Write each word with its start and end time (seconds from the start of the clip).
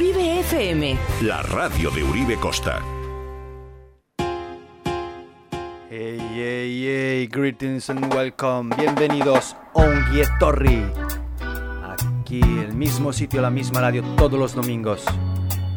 Uribe 0.00 0.40
FM. 0.40 0.96
La 1.20 1.42
radio 1.42 1.90
de 1.90 2.02
Uribe 2.02 2.36
Costa. 2.36 2.80
Hey, 5.90 6.18
hey, 6.32 6.84
hey, 6.86 7.26
greetings 7.26 7.90
and 7.90 8.10
welcome. 8.14 8.74
Bienvenidos 8.78 9.54
a 9.74 10.38
Torri. 10.38 10.82
Aquí, 11.84 12.40
el 12.40 12.72
mismo 12.72 13.12
sitio, 13.12 13.42
la 13.42 13.50
misma 13.50 13.82
radio, 13.82 14.02
todos 14.16 14.38
los 14.38 14.54
domingos. 14.54 15.04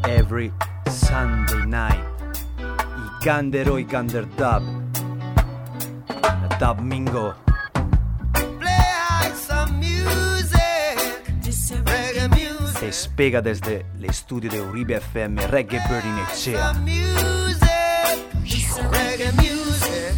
Every 0.07 0.53
Sunday 0.89 1.67
night. 1.67 2.05
Y 2.61 3.25
Gandero 3.25 3.77
y 3.77 3.83
Gander 3.83 4.25
Dub. 4.37 4.63
Dub 6.61 6.79
Mingo. 6.81 7.35
Despega 12.83 13.41
desde 13.41 13.85
el 13.97 14.03
estudio 14.03 14.51
de 14.51 14.59
Uribe 14.61 14.97
FM 14.97 15.47
Reggae 15.47 15.79
Bird 15.87 16.03
in 16.03 16.17
Echea. 16.17 16.73
Reggae 18.91 19.31
music, 19.37 20.15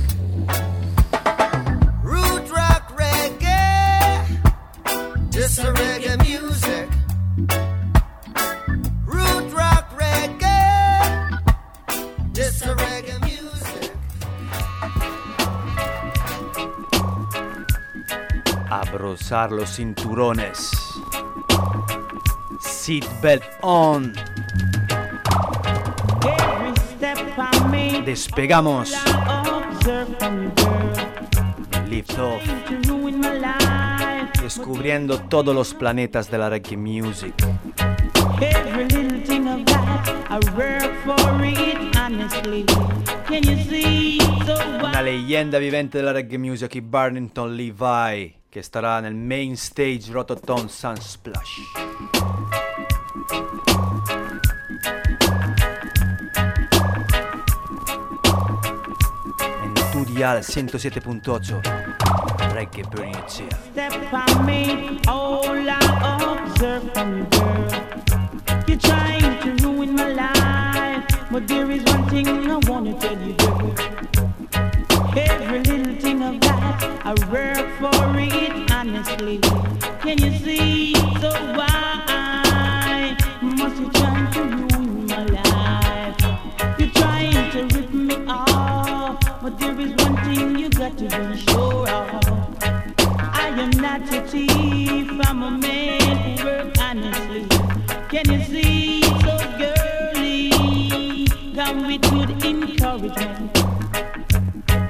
root 2.01 2.49
rock 2.49 2.91
reggae, 2.97 4.25
this 5.29 5.59
a 5.59 5.71
reggae 5.73 6.17
music, 6.25 6.89
root 9.05 9.53
rock 9.53 9.85
reggae, 9.99 11.39
this 12.33 12.63
a 12.63 12.73
reggae 12.73 13.19
music. 13.21 13.91
Abrozar 18.71 19.51
los 19.51 19.75
cinturones. 19.75 20.84
Seatbelt 22.85 23.43
on. 23.63 24.13
Despegamos. 28.05 28.93
Lift 31.89 32.19
off. 32.19 32.43
Descubriendo 34.39 35.19
todos 35.21 35.55
los 35.55 35.73
planetas 35.73 36.29
de 36.29 36.37
la 36.37 36.47
reggae 36.51 36.77
music. 36.77 37.33
Every 38.39 38.83
little 38.83 39.19
thing 39.25 39.47
of 39.47 39.61
I 40.29 40.39
work 40.55 40.93
for 41.03 41.43
it 41.43 41.97
honestly. 41.97 42.65
Can 43.27 43.41
you 43.41 43.63
see? 43.67 44.19
So 44.45 44.53
Una 44.83 45.01
leyenda 45.01 45.57
vivente 45.57 45.97
de 45.97 46.03
la 46.03 46.13
reggae 46.13 46.37
music 46.37 46.79
Barnington 46.83 47.57
Levi, 47.57 48.35
que 48.51 48.59
estará 48.59 48.99
en 48.99 49.05
el 49.05 49.15
main 49.15 49.53
stage 49.53 50.11
Rototom 50.11 50.69
Sunsplash. 50.69 51.61
Dial 60.15 60.39
107.8, 60.39 61.61
Reggae 62.55 62.89
Burning 62.89 63.13
Echea. 63.15 63.51
step 63.73 64.13
on 64.13 64.45
me, 64.45 65.01
all 65.09 65.43
I 65.45 66.39
observe 66.39 66.89
from 66.93 67.17
you, 67.17 67.25
girl. 67.25 68.63
You're 68.65 68.77
trying 68.77 69.41
to 69.41 69.67
ruin 69.67 69.93
my 69.93 70.13
life, 70.13 71.05
but 71.29 71.45
there 71.49 71.69
is 71.69 71.83
one 71.83 72.07
thing 72.07 72.29
I 72.29 72.57
wanna 72.65 72.97
tell 72.97 73.19
you, 73.27 73.33
girl. 73.33 73.75
Every 75.17 75.59
little 75.63 75.95
thing 75.99 76.23
of 76.23 76.39
that, 76.39 76.81
I 77.03 77.13
work 77.29 77.67
for 77.77 78.17
it 78.17 78.71
honestly. 78.71 79.39
Can 79.99 80.17
you 80.17 80.31
see? 80.39 80.93
So 81.19 81.31
why 81.57 82.14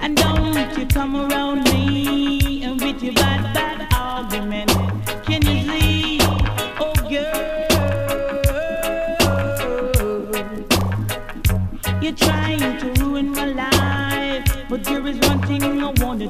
And 0.01 0.15
don't 0.17 0.77
you 0.77 0.85
come 0.85 1.15
around 1.15 1.63
me 1.65 2.63
and 2.63 2.79
with 2.79 3.01
your 3.01 3.13
bad, 3.13 3.53
bad 3.53 3.84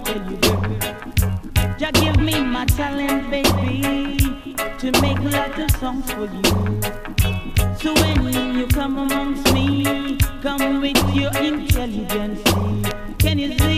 Just 0.05 1.93
give 1.95 2.17
me 2.19 2.39
my 2.39 2.65
talent, 2.65 3.31
baby, 3.31 4.17
to 4.77 4.91
make 5.01 5.19
lots 5.33 5.57
of 5.57 5.71
songs 5.79 6.11
for 6.11 6.25
you. 6.25 6.43
So 7.79 7.91
when 7.95 8.55
you 8.55 8.67
come 8.67 8.99
amongst 8.99 9.51
me, 9.51 10.17
come 10.43 10.81
with 10.81 11.15
your 11.15 11.35
intelligence. 11.37 12.43
Can 13.17 13.39
you 13.39 13.57
see 13.57 13.74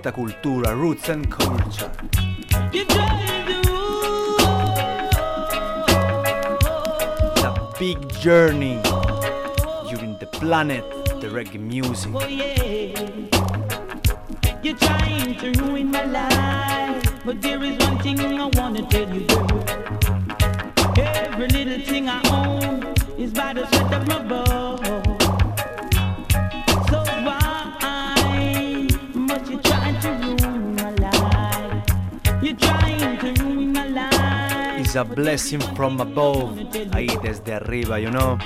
Sustraeta 0.00 0.12
cultura, 0.12 0.74
roots 0.74 1.10
and 1.10 1.30
culture. 1.30 1.90
The 7.36 7.52
big 7.78 8.08
journey 8.14 8.80
during 9.90 10.16
the 10.18 10.26
planet, 10.32 10.84
the 11.20 11.28
reggae 11.28 11.60
music. 11.60 12.12
You're 14.62 14.76
trying 14.76 15.36
to 15.36 15.52
ruin 15.60 15.90
my 15.90 16.04
life, 16.04 17.02
but 17.24 17.42
there 17.42 17.62
is 17.62 17.76
one 17.78 17.98
thing 17.98 18.20
I 18.20 18.24
wanna 18.24 18.59
a 35.00 35.04
blessing 35.04 35.60
from 35.74 36.00
above. 36.00 36.58
Ahí 36.92 37.08
desde 37.22 37.54
arriba, 37.54 37.98
you 37.98 38.10
know. 38.10 38.38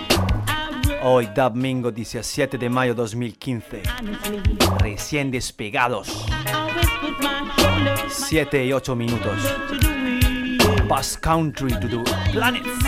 Hoy, 1.03 1.29
domingo 1.35 1.91
17 1.91 2.57
de 2.59 2.69
mayo 2.71 2.95
2015. 2.95 3.83
honestly. 3.99 4.43
Recién 4.79 5.31
despegados. 5.31 6.27
I 6.29 6.53
always 6.53 6.89
put 7.01 7.19
my 7.21 7.51
shoulders 7.57 8.13
7 8.13 8.67
y 8.67 8.73
8 8.73 8.95
minutos. 8.95 9.39
Bass 10.89 11.19
Country 11.19 11.71
to 11.81 11.89
the 11.89 12.05
planets. 12.33 12.84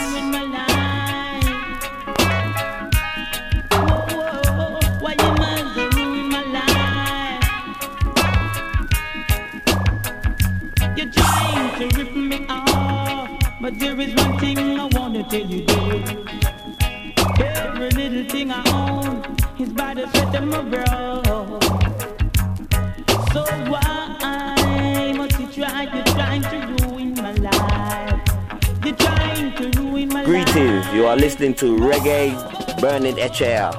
Listening 31.39 31.55
to 31.55 31.77
Reggae 31.85 32.81
Burning 32.81 33.17
HL. 33.17 33.75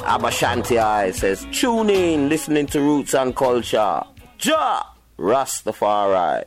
Abashanti 0.00 1.14
says, 1.14 1.46
tune 1.52 1.90
in, 1.90 2.28
listening 2.28 2.66
to 2.66 2.80
Roots 2.80 3.14
and 3.14 3.36
Culture. 3.36 4.02
Ja! 4.40 4.82
Rastafari. 5.16 6.44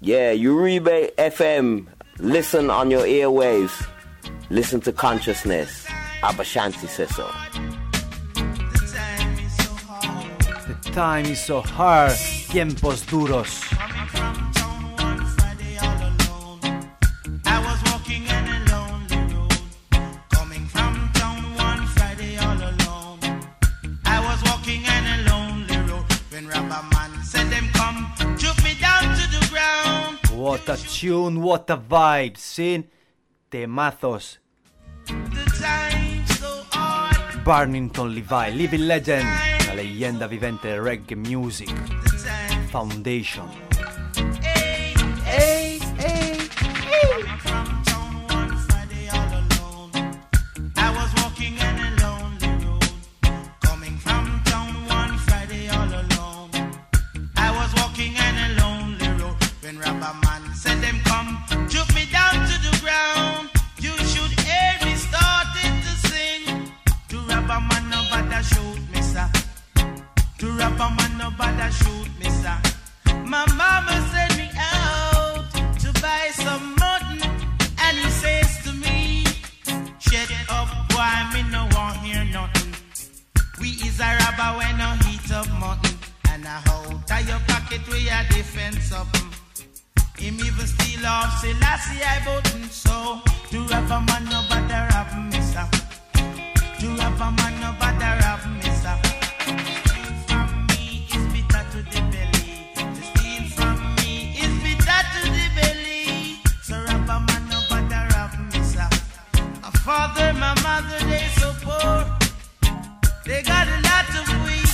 Yeah, 0.00 0.32
Uribe 0.32 1.14
FM. 1.16 1.86
Listen 2.18 2.70
on 2.70 2.90
your 2.90 3.02
airwaves. 3.02 3.86
Listen 4.48 4.80
to 4.80 4.92
consciousness. 4.92 5.84
Abashanti 6.22 6.88
says 6.88 7.14
so. 7.14 7.30
The 10.66 10.90
time 10.92 11.26
is 11.26 11.44
so 11.44 11.60
hard. 11.60 12.12
Tiempos 12.12 13.04
duros. 13.04 13.69
A 30.70 30.76
tune, 30.76 31.42
what 31.42 31.68
a 31.70 31.76
vibe. 31.76 32.36
Sin 32.36 32.88
temazos. 33.50 34.38
The 35.06 35.14
Barnington 37.44 38.14
Levi, 38.14 38.50
Living 38.52 38.86
Legend, 38.86 39.28
la 39.66 39.74
leyenda 39.74 40.28
vivente 40.28 40.68
del 40.68 40.82
reggae 40.82 41.16
music. 41.16 41.74
Foundation. 42.70 43.69
Nobody 71.20 71.70
shoot 71.80 72.10
me, 72.18 72.28
sir. 72.42 72.58
My 73.32 73.44
mama 73.60 73.94
sent 74.12 74.32
me 74.40 74.48
out 74.72 75.44
to 75.82 75.88
buy 76.00 76.24
some 76.44 76.66
mutton, 76.80 77.20
and 77.84 77.94
he 78.02 78.10
says 78.22 78.50
to 78.64 78.72
me, 78.84 79.24
Shut 79.98 80.30
up, 80.48 80.70
boy, 80.90 81.18
me 81.32 81.42
no 81.54 81.62
want 81.74 81.96
hear 82.04 82.24
nothing. 82.38 82.72
We 83.60 83.68
is 83.86 84.00
a 84.00 84.10
robber 84.20 84.50
when 84.58 84.74
no 84.78 84.88
heat 85.04 85.30
up 85.38 85.48
mutton, 85.60 85.96
and 86.32 86.48
I 86.48 86.58
hold 86.66 87.06
tie 87.06 87.26
your 87.30 87.42
pocket 87.50 87.82
where 87.88 88.04
your 88.10 88.24
defense 88.30 88.90
up. 88.92 89.08
Him 90.16 90.36
even 90.46 90.66
steal 90.74 91.06
off, 91.06 91.40
say 91.40 91.52
last 91.64 91.86
year 91.92 92.08
I 92.14 92.18
button, 92.24 92.62
so 92.84 93.20
to 93.50 93.58
robber 93.72 94.00
man 94.08 94.24
no 94.32 94.40
bother 94.48 94.82
rob 94.92 95.10
me, 95.30 95.40
sir. 95.52 95.68
To 96.80 96.86
robber 97.00 97.30
man 97.38 97.54
no 97.60 97.70
bother 97.78 98.12
rob 98.24 98.42
me, 98.56 98.70
sir. 98.82 99.19
Father, 109.90 110.32
my 110.34 110.54
mother, 110.62 110.98
they 111.10 111.26
so 111.40 111.50
poor. 111.66 111.96
They 113.28 113.42
got 113.42 113.66
a 113.76 113.78
lot 113.90 114.08
of 114.20 114.26
weed. 114.44 114.72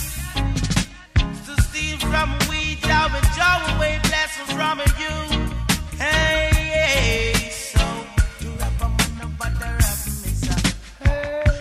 To 1.46 1.52
steal 1.66 1.98
from 2.10 2.28
weed, 2.50 2.80
I 3.00 3.04
will 3.12 3.28
draw 3.36 3.56
away 3.72 3.94
blessing 4.08 4.48
from 4.56 4.76
you. 5.02 5.16
Hey, 6.04 6.50
hey, 6.76 7.32
so 7.70 7.84
to 8.40 8.48
rapper 8.60 8.90
man 8.96 9.12
no 9.20 9.26
bother 9.40 9.72
me, 10.22 10.32
sir. 10.44 10.58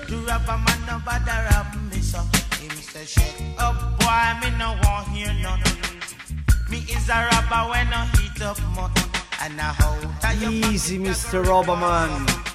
To 0.09 0.15
rapper 0.29 0.57
man 0.65 0.79
no 0.89 0.95
bother 1.07 1.39
rob 1.49 1.69
me, 1.91 1.99
sir. 2.11 2.25
Him 2.59 2.75
say 2.91 3.05
shut 3.13 3.35
up, 3.57 3.77
boy, 3.99 4.27
me 4.41 4.49
no 4.61 4.69
want 4.83 5.07
hear 5.15 5.33
nothing. 5.45 5.79
Me 6.69 6.79
is 6.95 7.07
a 7.07 7.19
rapper 7.31 7.63
when 7.71 7.87
I 7.99 8.01
heat 8.15 8.41
up 8.49 8.59
mutton. 8.75 9.09
And 9.43 9.61
I 9.61 9.71
hold 9.79 10.03
Easy, 10.51 10.97
Mr. 10.99 11.37
Robaman. 11.45 12.54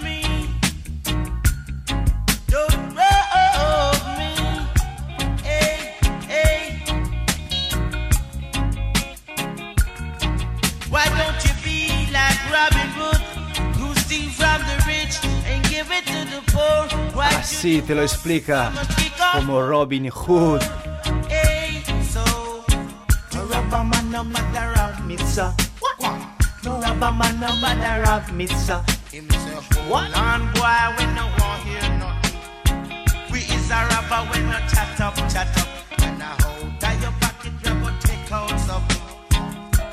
out 38.31 38.59
something. 38.59 39.01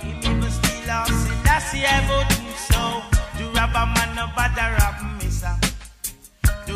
Him 0.03 0.19
even 0.19 0.50
steal 0.50 0.91
out, 0.91 1.09
say 1.09 1.35
that's 1.45 1.73
the 1.73 1.83
I 1.85 1.99
vote 2.07 2.31
so. 2.71 2.83
The 3.38 3.45
rubber 3.50 3.87
man 3.95 4.15
no 4.17 4.27
bother 4.37 4.75
of 4.87 5.08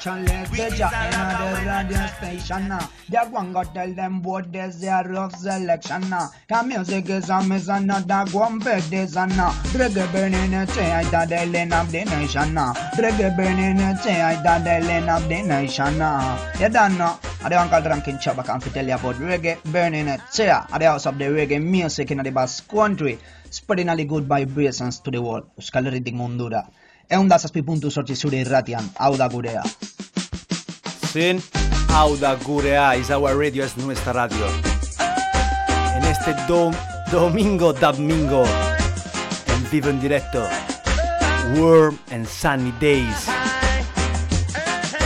Challenge 0.00 0.48
the 0.48 0.70
jack 0.76 0.94
in 1.12 1.20
the 1.36 1.60
radio 1.68 2.06
station 2.16 2.68
now. 2.68 2.88
They 3.10 3.18
one 3.18 3.52
go 3.52 3.62
tell 3.64 3.92
them 3.92 4.22
what 4.22 4.50
there's 4.50 4.80
their 4.80 5.04
rough 5.04 5.36
selection 5.36 6.08
now. 6.08 6.30
The 6.48 6.62
music 6.62 7.10
is 7.10 7.28
a 7.28 7.42
miss 7.42 7.68
another 7.68 8.24
one 8.32 8.60
bed 8.60 8.90
is 8.92 9.16
a 9.16 9.26
now. 9.26 9.50
Reggae 9.76 10.10
burning 10.10 10.54
a 10.54 10.62
I 10.62 11.04
that 11.10 11.28
the 11.28 11.44
land 11.52 11.74
of 11.74 11.92
the 11.92 12.04
nation 12.06 12.54
now. 12.54 12.72
Reggae 12.96 13.36
burning 13.36 13.78
a 13.78 13.90
I 13.92 14.42
that 14.42 14.64
the 14.64 14.86
land 14.86 15.10
of 15.10 15.28
the 15.28 15.42
nation 15.42 15.98
now. 15.98 16.50
You 16.58 16.70
don't 16.70 16.96
know. 16.96 17.18
I 17.42 17.50
don't 17.50 17.68
call 17.68 17.82
Drunken 17.82 18.16
Chubba 18.16 18.42
can 18.42 18.60
tell 18.60 18.86
you 18.86 18.94
about 18.94 19.16
reggae 19.16 19.62
burning 19.70 20.08
a 20.08 20.16
chair 20.32 20.66
at 20.72 20.78
the 20.78 20.86
house 20.86 21.04
of 21.04 21.18
the 21.18 21.26
reggae 21.26 21.62
music 21.62 22.10
in 22.10 22.22
the 22.22 22.30
Basque 22.30 22.66
country, 22.68 23.18
spreading 23.50 23.90
all 23.90 23.96
the 23.96 24.04
good 24.04 24.24
vibrations 24.24 25.00
to 25.00 25.10
the 25.10 25.20
world. 25.20 25.44
Euskal 25.58 25.84
Herritik 25.84 26.14
mundura 26.14 26.70
egun 27.10 27.28
da 27.28 27.38
zazpi 27.38 27.62
puntu 27.66 27.90
sortzi 27.90 28.14
zure 28.14 28.38
irratian, 28.44 28.86
hau 28.98 29.16
da 29.18 29.26
gurea. 29.28 29.62
Sin, 31.10 31.42
hau 31.90 32.16
da 32.16 32.36
gurea, 32.44 32.94
is 32.94 33.10
our 33.10 33.34
radio, 33.36 33.64
es 33.64 33.76
nuestra 33.76 34.12
radio. 34.12 34.46
En 35.96 36.04
este 36.04 36.34
dom, 36.48 36.74
domingo, 37.10 37.72
domingo, 37.72 38.44
en 39.46 39.70
vivo 39.72 39.90
en 39.90 40.00
directo, 40.00 40.46
warm 41.56 41.98
and 42.12 42.26
sunny 42.26 42.72
days. 42.80 43.26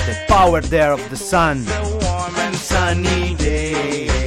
The 0.07 0.17
power 0.29 0.61
there 0.61 0.93
of 0.93 1.01
the 1.09 1.17
sun. 1.17 1.65
The 1.65 1.99
warm 2.05 2.37
and 2.37 2.55
sunny 2.55 3.35
days. 3.37 4.24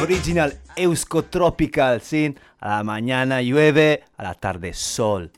Original 0.00 0.58
Euskotropical 0.76 2.00
sin 2.00 2.38
a 2.60 2.76
la 2.76 2.84
mañana 2.84 3.40
llueve, 3.42 4.04
a 4.16 4.22
la 4.22 4.34
tarde 4.34 4.74
sol. 4.74 5.30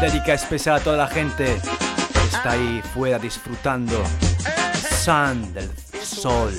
Dedica 0.00 0.34
especial 0.34 0.76
a 0.76 0.80
toda 0.80 0.96
la 0.96 1.06
gente 1.06 1.44
que 1.44 2.36
está 2.36 2.52
ahí 2.52 2.82
fuera 2.94 3.18
disfrutando. 3.18 4.02
Sun 5.02 5.52
del 5.52 5.70
sol. 6.02 6.52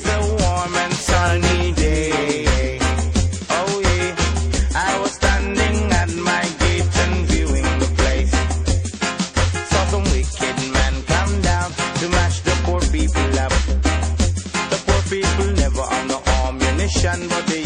nation, 17.04 17.28
but 17.30 17.48
they 17.48 17.61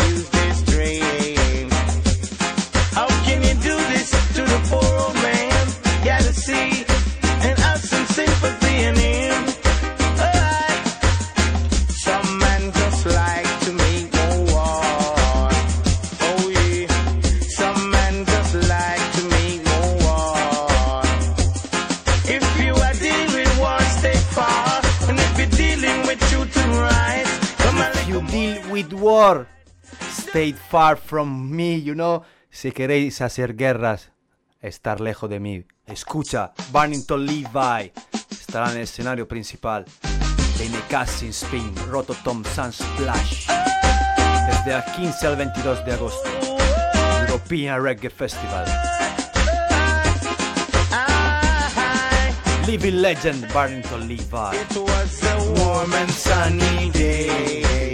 Stay 30.36 30.52
far 30.52 30.98
from 30.98 31.50
me, 31.50 31.82
you 31.82 31.94
know. 31.94 32.22
Si 32.50 32.74
queréis 32.74 33.22
hacer 33.22 33.56
guerras, 33.56 34.12
estar 34.62 35.00
lejos 35.00 35.30
de 35.30 35.40
mí. 35.40 35.64
Escucha, 35.86 36.52
Barnington 36.74 37.26
Levi 37.26 37.94
estará 38.30 38.70
en 38.72 38.76
el 38.76 38.84
escenario 38.84 39.30
principal. 39.30 39.86
NK 40.60 41.08
Sin 41.08 41.30
Spin, 41.30 41.74
Rototom 41.88 42.44
Sunsplash. 42.44 43.48
Desde 44.50 44.76
el 44.76 44.84
15 44.98 45.26
al 45.26 45.38
22 45.38 45.86
de 45.86 45.94
agosto. 45.94 46.30
European 47.30 47.82
Reggae 47.82 48.10
Festival. 48.10 48.66
Living 52.68 53.02
Legend, 53.02 53.54
Barnington 53.54 54.06
Levi. 54.06 54.58
It 54.58 54.76
was 54.76 55.24
a 55.24 55.62
warm 55.62 55.94
and 55.94 56.12
sunny 56.12 56.90
day. 56.90 57.85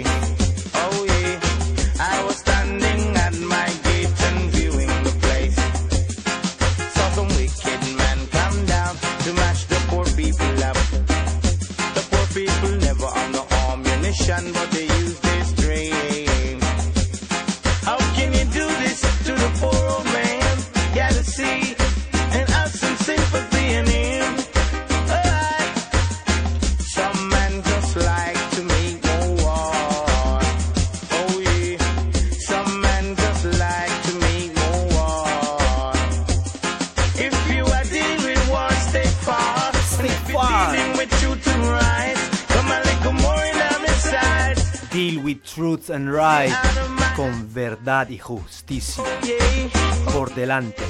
And 45.72 46.12
con 47.16 47.54
verdad 47.54 48.10
y 48.10 48.18
justicia 48.18 49.02
por 50.12 50.34
delante. 50.34 50.82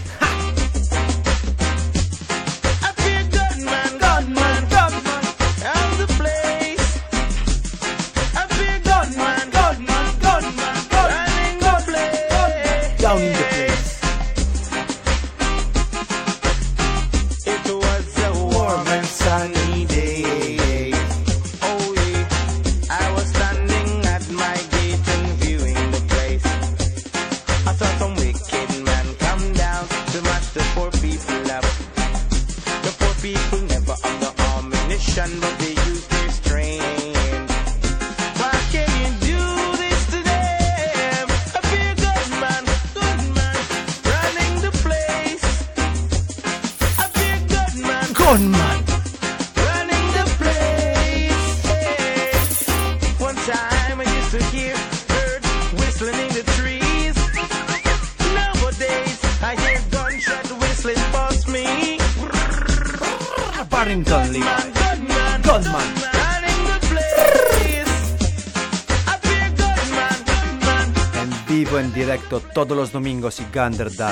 Gander 73.53 73.91
da 73.97 74.11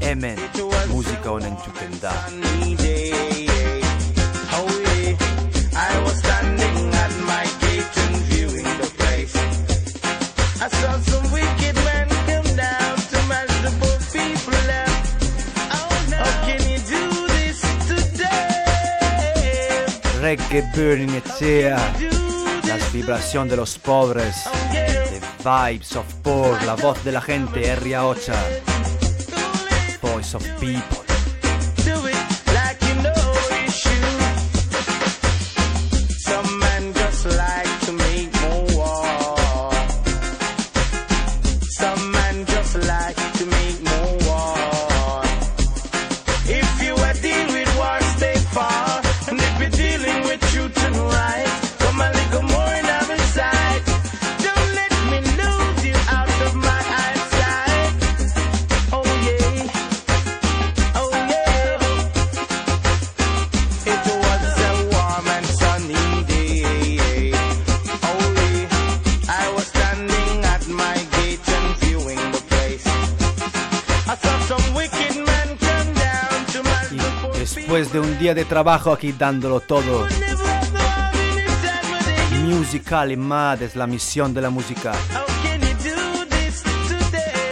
Hemen 0.00 0.38
musika 0.88 1.30
honen 1.30 1.56
I 10.60 10.68
saw 10.68 10.98
some 11.00 11.32
wicked 11.32 11.74
men 11.84 12.08
come 12.26 12.56
down 12.56 12.96
to 12.96 13.18
Reggae 20.20 20.62
burning 20.74 21.14
etea. 21.14 21.78
Las 22.68 22.92
vibraciones 22.92 23.50
de 23.50 23.56
los 23.56 23.78
pobres. 23.78 24.36
Vibes 25.44 25.94
of 25.96 26.06
Poor, 26.22 26.62
la 26.64 26.74
voz 26.74 27.04
de 27.04 27.12
la 27.12 27.20
gente, 27.20 27.68
R.A. 27.68 28.06
Ocha. 28.06 28.32
Voice 30.00 30.34
of 30.34 30.42
People. 30.58 31.03
Día 78.24 78.34
de 78.34 78.46
trabajo 78.46 78.90
aquí 78.90 79.12
dándolo 79.12 79.60
todo. 79.60 80.06
Musical 82.42 83.12
y 83.12 83.18
mad 83.18 83.60
es 83.60 83.76
la 83.76 83.86
misión 83.86 84.32
de 84.32 84.40
la 84.40 84.48
música. 84.48 84.92
How 85.12 85.26
can 85.42 85.60
you 85.60 85.74
do 85.90 86.24
this 86.30 86.62
today? 86.88 87.50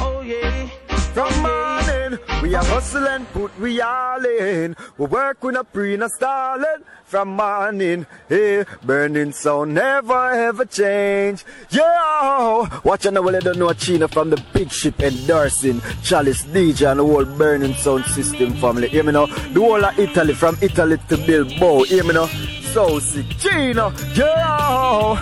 Oh 0.00 0.22
yeah. 0.22 0.66
From 1.12 1.30
morning, 1.42 2.18
we 2.42 2.54
are 2.54 2.64
hustling, 2.64 3.26
put 3.34 3.50
we 3.60 3.82
all 3.82 4.15
in. 4.38 4.76
We 4.98 5.06
work 5.06 5.42
with 5.42 5.56
a 5.56 5.64
pre 5.64 5.96
no 5.96 6.08
stalling. 6.08 6.84
From 7.06 7.36
morning, 7.36 8.04
hey, 8.28 8.64
burning 8.82 9.30
sound 9.30 9.74
never 9.74 10.30
ever 10.32 10.64
change. 10.64 11.44
Yo, 11.70 12.66
watch 12.82 13.06
and 13.06 13.16
I 13.16 13.38
don't 13.38 13.58
know 13.58 13.72
China 13.74 14.08
from 14.08 14.30
the 14.30 14.42
big 14.52 14.72
ship 14.72 15.00
endorsing 15.00 15.80
Chalice 16.02 16.42
DJ 16.46 16.90
and 16.90 16.98
the 16.98 17.04
whole 17.04 17.24
burning 17.24 17.74
sound 17.74 18.06
system 18.06 18.54
family. 18.54 18.88
Hear 18.88 19.04
me 19.04 19.12
now? 19.12 19.26
The 19.26 19.60
whole 19.60 19.84
of 19.84 19.96
Italy, 19.96 20.34
from 20.34 20.56
Italy 20.60 20.98
to 21.08 21.16
Bilbao. 21.16 21.84
Hear 21.84 22.02
me 22.02 22.14
now? 22.14 22.26
So 22.72 22.98
sick, 22.98 23.28
China. 23.38 23.94
Yo. 24.14 25.14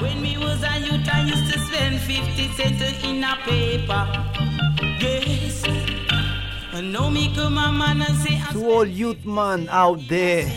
When 0.00 0.20
me 0.20 0.36
was 0.36 0.62
a 0.62 0.78
youth, 0.80 1.08
I 1.10 1.24
used 1.26 1.50
to 1.50 1.58
spend 1.60 1.98
50 1.98 2.48
cents 2.52 3.04
in 3.04 3.24
a 3.24 3.36
paper. 3.44 4.31
To 6.72 8.64
all 8.64 8.86
youth 8.86 9.26
man 9.26 9.68
out 9.68 10.00
there. 10.08 10.48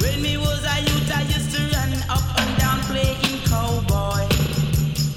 When 0.00 0.22
me 0.22 0.36
was 0.36 0.62
a 0.64 0.80
youth, 0.82 1.10
I 1.12 1.22
used 1.22 1.50
to 1.56 1.62
run 1.74 1.92
up 2.08 2.22
and 2.40 2.56
down 2.60 2.78
playing 2.82 3.40
cowboy. 3.46 4.28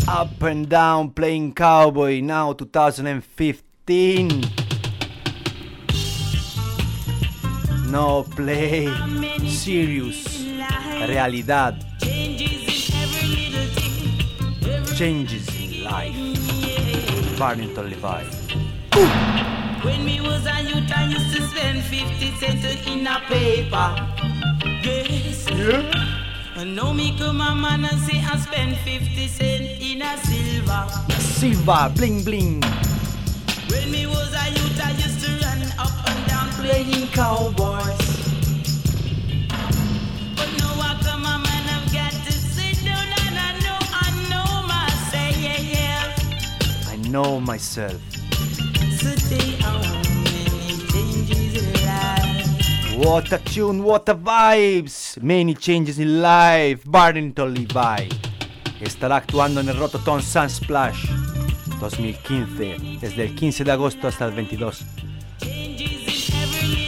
Up 0.08 0.42
and 0.42 0.68
down 0.68 1.12
playing 1.12 1.54
cowboy 1.54 2.22
now 2.22 2.54
2015. 2.54 4.44
No 7.92 8.24
play. 8.24 8.88
Serious. 9.48 10.42
Realidad. 11.08 11.86
Changes 12.02 12.90
in 12.90 12.96
every 13.04 13.28
little 13.52 13.68
thing. 13.76 14.72
Every 14.72 14.96
Changes 14.96 15.48
in 15.62 15.84
life. 15.84 16.38
Barrington 17.39 17.89
Levi. 17.89 18.24
When 19.81 20.03
me 20.03 20.19
was 20.19 20.46
a 20.46 20.62
youth, 20.62 20.91
I 20.93 21.08
used 21.10 21.34
to 21.38 21.41
spend 21.48 21.81
50 21.86 22.31
cents 22.31 22.86
in 22.86 23.08
a 23.08 23.22
paper. 23.29 23.96
Yes. 24.84 25.48
Yeah. 25.50 26.58
And 26.58 26.75
now 26.75 26.91
me 26.91 27.17
come 27.17 27.39
a 27.39 27.55
man 27.55 27.86
and 27.86 27.98
say 28.01 28.19
I 28.19 28.36
spend 28.39 28.75
50 28.79 29.27
cents 29.27 29.79
in 29.79 30.01
a 30.01 30.17
silver. 30.17 30.86
Silver, 31.17 31.89
bling 31.96 32.25
bling. 32.25 32.62
When 33.69 33.89
me 33.89 34.05
was 34.05 34.19
know 47.11 47.39
myself. 47.39 48.00
What 52.98 53.31
a 53.31 53.37
tune, 53.39 53.83
what 53.83 54.07
a 54.09 54.15
vibes. 54.15 55.22
Many 55.22 55.55
changes 55.55 56.00
in 56.00 56.22
life. 56.22 56.83
Barrington 56.85 57.53
Levi. 57.53 58.09
Estará 58.81 59.17
actuando 59.17 59.61
en 59.61 59.69
el 59.69 59.77
Rototom 59.77 60.22
Sunsplash 60.22 61.05
2015, 61.79 63.00
desde 63.01 63.24
el 63.24 63.35
15 63.35 63.63
de 63.63 63.72
agosto 63.72 64.07
hasta 64.07 64.25
el 64.25 64.33
22. 64.33 64.85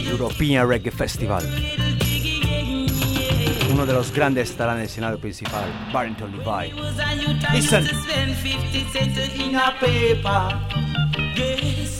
European 0.06 0.68
Reggae 0.68 0.90
Festival. 0.90 1.44
Uno 3.82 3.90
de 3.90 3.98
los 3.98 4.12
grandes 4.12 4.48
estará 4.48 4.74
en 4.74 4.78
el 4.78 4.84
escenario 4.84 5.18
principal, 5.18 5.64
Barrington 5.92 6.30
Levi. 6.30 6.70
Listen. 7.52 7.82
used 7.82 7.90
to 7.90 7.96
spend 7.96 8.36
50 8.36 8.92
cents 8.92 9.34
in 9.34 9.56
a 9.56 9.74
paper. 9.80 10.56
Yes. 11.34 11.98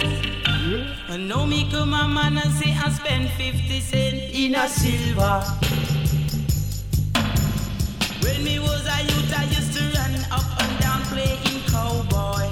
And 1.09 1.29
now 1.29 1.45
me 1.45 1.69
come 1.73 1.93
a 1.93 2.07
man 2.07 2.39
and 2.39 2.53
say 2.55 2.71
I 2.71 2.89
spend 2.89 3.31
50 3.31 3.81
cents 3.81 4.31
in 4.33 4.55
a 4.55 4.69
silver. 4.69 5.43
When 8.21 8.45
me 8.45 8.61
was 8.61 8.87
a 8.87 9.03
youth, 9.03 9.35
I 9.37 9.43
used 9.51 9.73
to 9.77 9.83
run 9.99 10.15
up 10.31 10.63
and 10.63 10.81
down 10.81 11.03
playing 11.07 11.63
cowboy. 11.67 12.52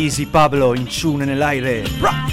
Easy 0.00 0.24
Pablo, 0.24 0.74
in 0.74 0.86
tune 0.86 1.24
en 1.24 1.28
el 1.28 1.42
aire. 1.42 1.84
Bra. 2.00 2.29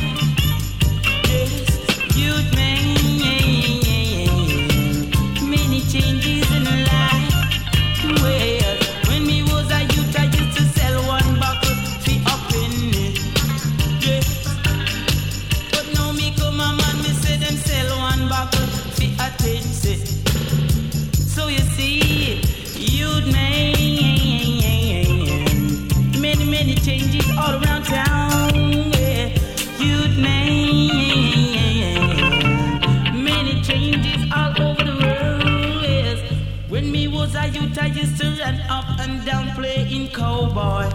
Run 38.47 38.61
up 38.69 38.87
and 39.01 39.25
down 39.25 39.51
playing 39.55 40.07
cowboy. 40.13 40.89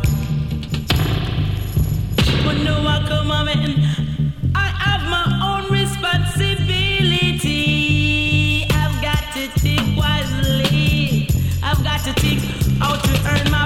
But 2.44 2.56
now 2.64 2.86
I 2.86 3.04
come 3.06 3.28
man, 3.28 4.32
I 4.54 4.66
have 4.84 5.02
my 5.10 5.26
own 5.50 5.64
responsibility. 5.70 8.66
I've 8.70 9.02
got 9.02 9.22
to 9.34 9.48
think 9.60 9.98
wisely. 9.98 11.28
I've 11.62 11.82
got 11.84 12.00
to 12.04 12.12
think 12.22 12.40
how 12.80 12.96
to 12.96 13.12
earn 13.28 13.50
my 13.50 13.61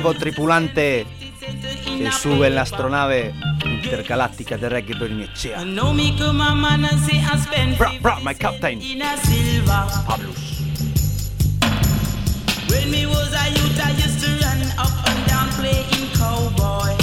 Nuevo 0.00 0.14
tripulante 0.14 1.08
que 1.84 2.12
sube 2.12 2.46
en 2.46 2.54
la 2.54 2.62
astronave 2.62 3.34
intergaláctica 3.64 4.56
de 4.56 4.68
Reggae 4.68 4.94
Bernicea. 4.94 5.64
Bra, 7.76 7.90
bra, 8.00 8.18
50 8.18 8.20
my 8.20 8.34
captain. 8.36 8.78
Pablus. 10.06 10.60
When 12.68 12.90
me 12.92 13.06
was 13.06 13.32
a 13.34 13.48
youth, 13.48 13.80
I 13.84 13.90
used 13.96 14.20
to 14.20 14.28
run 14.46 14.62
up 14.78 15.08
and 15.08 15.26
down 15.26 15.48
playing 15.58 16.12
cowboy. 16.14 16.97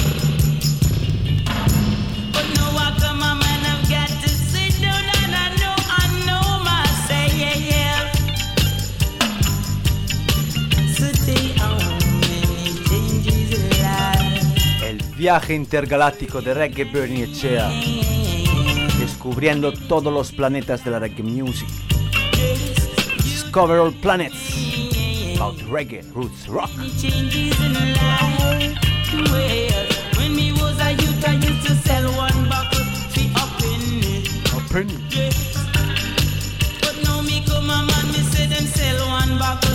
Viaje 15.25 15.55
intergaláctico 15.55 16.39
de 16.39 16.53
Reggae 16.53 16.83
Bernicea. 16.83 17.67
Descubriendo 18.99 19.73
todos 19.73 20.13
los 20.13 20.31
planetas 20.31 20.85
de 20.85 20.91
la 20.91 20.99
reggae 20.99 21.23
music. 21.23 21.67
Discover 23.23 23.79
all 23.79 23.91
planets. 23.91 24.37
About 25.35 25.59
reggae, 25.71 26.03
roots, 26.13 26.45
rock. 26.45 26.69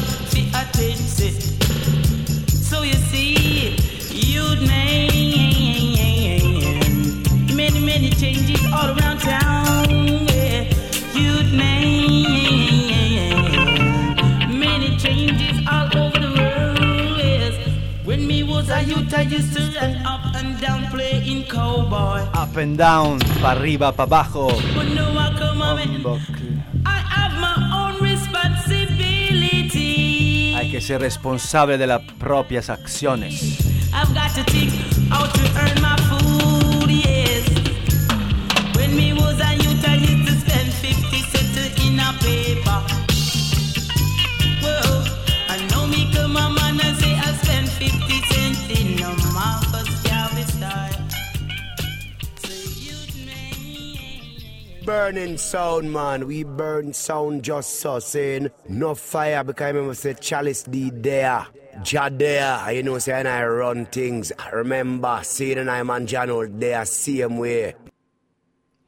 changes 0.06 1.39
good 4.50 4.66
man. 4.66 5.06
Many, 7.54 7.78
many 7.80 8.10
changes 8.10 8.60
all 8.74 8.90
around 8.90 9.20
town. 9.20 10.26
Yeah. 10.26 10.66
Many 14.50 14.96
changes 14.98 15.62
all 15.70 15.86
over 15.96 16.18
the 16.18 16.30
world. 16.38 17.54
When 18.04 18.26
me 18.26 18.42
was 18.42 18.68
a 18.70 18.82
youth, 18.82 19.14
I 19.14 19.22
used 19.22 19.54
to 19.56 19.62
run 19.78 20.02
up 20.04 20.34
and 20.34 20.60
down 20.60 20.90
playing 20.90 21.44
cowboy. 21.44 22.26
Up 22.34 22.56
and 22.56 22.76
down, 22.76 23.20
pa 23.40 23.52
arriba, 23.54 23.92
pa 23.92 24.02
abajo. 24.04 24.50
But 24.74 24.86
I 24.98 25.32
come 25.38 25.62
I 25.62 25.74
have 27.14 27.34
my 27.38 27.54
own 27.80 28.02
responsibility. 28.02 30.54
Hay 30.56 30.70
que 30.70 30.80
ser 30.80 31.00
responsable 31.00 31.78
de 31.78 31.86
las 31.86 32.02
propias 32.18 32.68
acciones. 32.68 33.69
I've 33.92 34.14
got 34.14 34.30
to 34.36 34.44
think 34.44 34.70
how 35.10 35.26
to 35.26 35.42
earn 35.62 35.80
my 35.82 35.96
food, 36.08 36.90
yes. 36.90 37.48
When 38.76 38.94
me 38.96 39.12
was 39.12 39.40
a 39.40 39.54
youth, 39.56 39.84
I 39.86 39.94
used 39.94 40.26
to 40.28 40.34
spend 40.40 40.72
50 40.72 41.22
cents 41.30 41.84
in 41.84 41.98
a 41.98 42.12
paper. 42.20 42.80
Whoa, 44.62 45.04
I 45.48 45.66
know 45.70 45.86
me 45.86 46.10
come 46.12 46.36
a 46.36 46.50
man 46.50 46.80
and 46.80 46.96
say 46.98 47.14
I 47.14 47.32
spend 47.42 47.68
50 47.68 48.20
cents 48.32 48.80
in 48.80 49.02
a 49.02 49.10
Marcus 49.34 50.02
Garvey 50.04 50.44
style. 50.44 51.06
Burning 54.84 55.36
sound, 55.36 55.92
man. 55.92 56.26
We 56.26 56.44
burn 56.44 56.92
sound 56.92 57.42
just 57.42 57.80
so 57.80 57.98
saying 57.98 58.50
no 58.68 58.94
fire 58.94 59.44
because 59.44 59.64
I 59.64 59.68
remember 59.68 59.94
say 59.94 60.14
Chalice 60.14 60.62
D 60.62 60.90
there. 60.90 61.46
Ja 61.84 62.10
there, 62.10 62.72
you 62.72 62.82
know, 62.82 62.98
say 62.98 63.12
and 63.12 63.28
I 63.28 63.44
run 63.44 63.86
things. 63.86 64.32
Remember, 64.52 65.20
seeing 65.22 65.58
and 65.58 65.70
I 65.70 65.82
man 65.82 66.06
Jano 66.06 66.46
there, 66.58 66.84
same 66.84 67.38
way. 67.38 67.74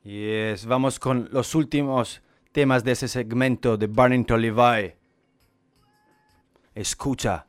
Yes, 0.04 0.66
vamos 0.66 0.98
con 0.98 1.28
los 1.30 1.54
últimos 1.54 2.22
temas 2.52 2.82
de 2.82 2.92
ese 2.92 3.08
segmento 3.08 3.76
de 3.76 3.86
Barnington 3.86 4.40
Levi. 4.40 4.94
Escucha. 6.74 7.46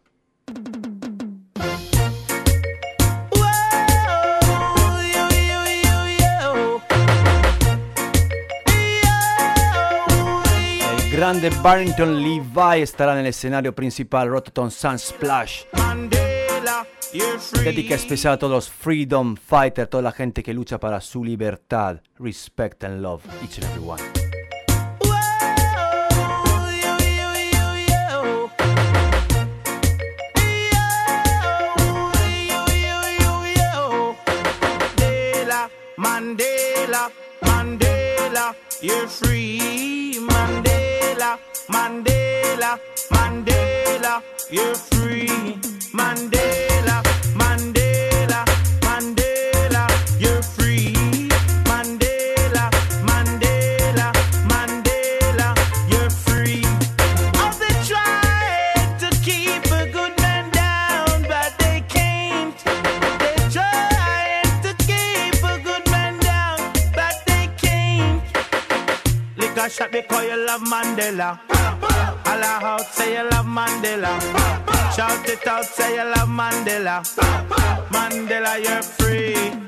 Grande 11.13 11.51
Barrington 11.61 12.23
Levi 12.23 12.81
estará 12.81 13.13
en 13.13 13.19
el 13.19 13.27
escenario 13.27 13.73
principal. 13.75 14.29
Mandela, 15.73 16.87
you're 17.13 17.39
free. 17.39 17.63
Dedica 17.63 17.93
especial 17.93 18.33
a 18.33 18.37
todos 18.37 18.51
los 18.51 18.69
freedom 18.69 19.35
fighters, 19.35 19.89
toda 19.89 20.01
la 20.01 20.11
gente 20.11 20.41
que 20.41 20.53
lucha 20.53 20.79
para 20.79 20.99
su 21.01 21.23
libertad. 21.23 22.01
Respect 22.17 22.83
and 22.83 23.03
love 23.03 23.21
each 23.43 23.59
and 23.59 23.67
every 23.71 23.83
one. 23.83 24.01
Mandela, 35.45 35.69
Mandela, 35.95 37.11
Mandela, 37.41 38.55
you're 38.81 39.07
free. 39.07 39.63
Mandela, 41.23 41.39
Mandela, 41.69 42.79
Mandela, 43.09 44.21
you're 44.51 44.75
free. 44.75 45.27
Mandela, 45.93 46.72
love 70.53 70.69
Mandela. 70.69 71.39
Holla 72.25 72.59
out, 72.61 72.81
say 72.81 73.15
you 73.15 73.29
love 73.29 73.45
Mandela. 73.45 74.11
Shout 74.95 75.27
it 75.27 75.47
out, 75.47 75.65
say 75.65 75.95
you 75.95 76.03
love 76.03 76.29
Mandela. 76.29 77.03
Mandela, 77.89 78.63
you're 78.63 78.83
free. 78.83 79.62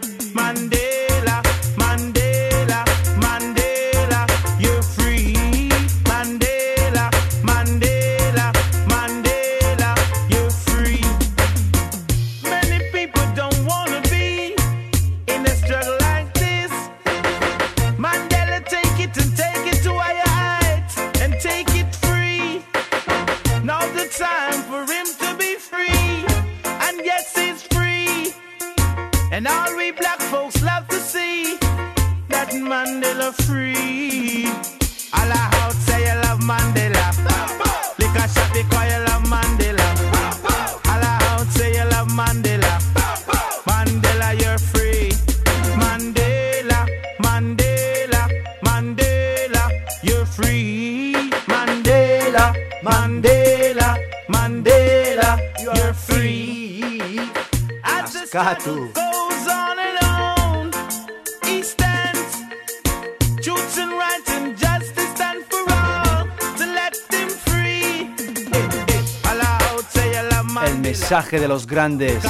Mensaje 71.16 71.40
de 71.40 71.48
los 71.48 71.66
grandes 71.66 72.22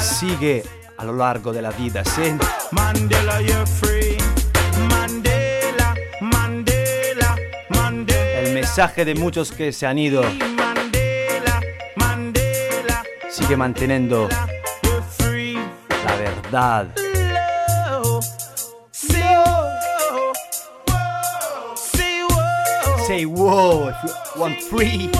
sigue 0.00 0.64
a 0.96 1.04
lo 1.04 1.12
largo 1.12 1.52
de 1.52 1.60
la 1.60 1.70
vida. 1.72 2.02
¿sí? 2.06 2.34
Mandela, 2.70 3.42
you're 3.42 3.66
free. 3.66 4.16
Mandela, 4.88 5.94
Mandela, 6.22 7.36
Mandela. 7.68 8.40
El 8.40 8.54
mensaje 8.54 9.04
de 9.04 9.14
muchos 9.14 9.52
que 9.52 9.72
se 9.74 9.86
han 9.86 9.98
ido 9.98 10.22
Mandela, 10.22 11.60
Mandela, 11.96 13.04
sigue 13.28 13.58
manteniendo 13.58 14.26
la 16.06 16.16
verdad. 16.16 16.94
Say 23.06 23.26
wow 23.26 23.90
if 23.90 23.96
you 24.02 24.40
want 24.40 24.62
free. 24.62 25.10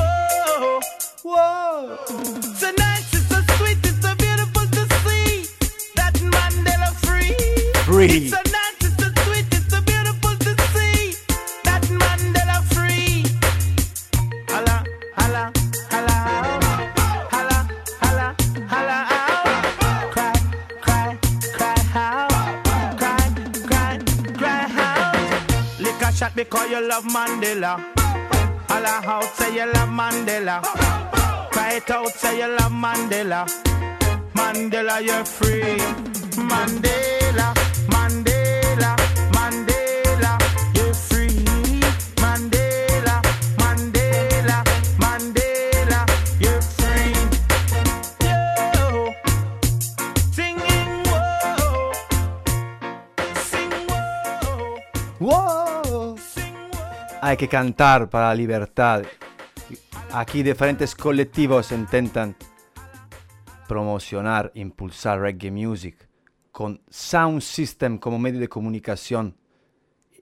Mandela. 27.17 27.81
Holla 28.69 29.01
out, 29.07 29.25
say 29.37 29.55
you 29.55 29.65
love 29.73 29.89
Mandela. 29.89 30.61
Cry 31.51 31.77
it 31.77 31.91
out, 31.91 32.13
say 32.13 32.39
you 32.41 32.47
love 32.47 32.71
Mandela. 32.71 33.47
Mandela, 34.35 35.01
you're 35.03 35.25
free. 35.25 35.79
Mandela, 36.37 36.47
Mandela, 36.51 37.26
Hay 57.27 57.37
que 57.37 57.49
cantar 57.49 58.09
para 58.09 58.29
la 58.29 58.37
libertad. 58.37 59.03
Aquí 60.13 60.45
diferentes 60.45 60.95
colectivos 60.95 61.73
intentan 61.73 62.37
promocionar, 63.67 64.53
impulsar 64.55 65.19
reggae 65.19 65.51
music 65.51 66.09
con 66.53 66.81
sound 66.89 67.41
system 67.41 67.99
como 67.99 68.21
medio 68.21 68.39
de 68.39 68.49
comunicación, 68.49 69.37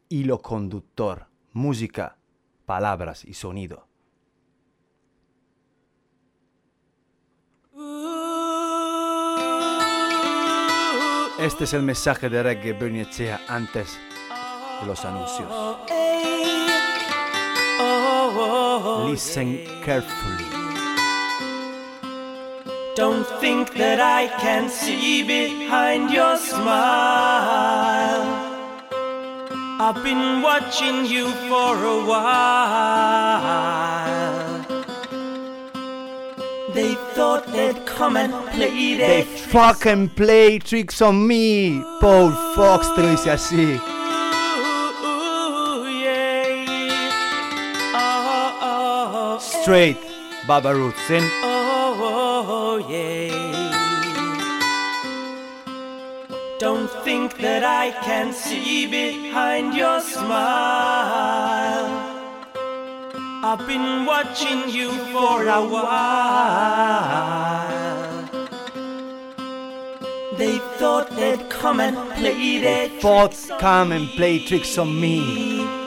hilo 0.08 0.40
conductor, 0.40 1.26
música, 1.52 2.16
palabras 2.64 3.22
y 3.26 3.34
sonido. 3.34 3.86
Este 11.38 11.64
es 11.64 11.74
el 11.74 11.82
mensaje 11.82 12.30
de 12.30 12.42
reggae 12.42 12.72
Bernie 12.72 13.02
Echea 13.02 13.42
antes 13.46 13.98
de 14.80 14.86
los 14.86 15.04
anuncios. 15.04 16.13
Listen 18.84 19.64
carefully. 19.82 20.44
Don't 22.94 23.26
think 23.40 23.72
that 23.74 23.98
I 23.98 24.28
can 24.38 24.68
see 24.68 25.22
behind 25.22 26.10
your 26.10 26.36
smile. 26.36 26.64
I've 29.80 30.04
been 30.04 30.42
watching 30.42 31.06
you 31.06 31.30
for 31.48 31.82
a 31.82 32.04
while. 32.04 33.04
They 36.74 36.94
thought 37.14 37.46
they'd 37.52 37.86
come 37.86 38.18
and 38.18 38.34
play 38.50 38.96
They 38.96 39.22
fucking 39.22 40.10
play 40.10 40.58
tricks 40.58 41.00
on 41.00 41.26
me. 41.26 41.80
Paul 42.00 42.32
Fox 42.54 42.86
lo 42.98 43.16
Straight, 49.64 49.96
Baba 50.46 50.74
Roots. 50.74 51.08
Oh, 51.08 51.96
oh, 52.02 52.76
yeah. 52.86 53.32
Don't 56.58 56.90
think 57.02 57.38
that 57.38 57.64
I 57.64 57.92
can 58.04 58.34
see 58.34 58.86
behind 58.86 59.72
your 59.72 60.02
smile. 60.02 60.28
I've 63.42 63.66
been 63.66 64.04
watching 64.04 64.68
you 64.68 64.92
for 65.14 65.48
a 65.48 65.62
while. 65.66 65.94
They 70.36 70.58
thought 70.76 71.08
they'd 71.16 71.48
come 71.48 71.80
and 71.80 71.96
play 72.12 72.58
their 72.58 72.90
Thought 73.00 73.30
tricks 73.30 73.50
on 73.50 73.58
come 73.60 73.92
and 73.92 74.10
play 74.10 74.44
tricks 74.44 74.76
on 74.76 75.00
me. 75.00 75.83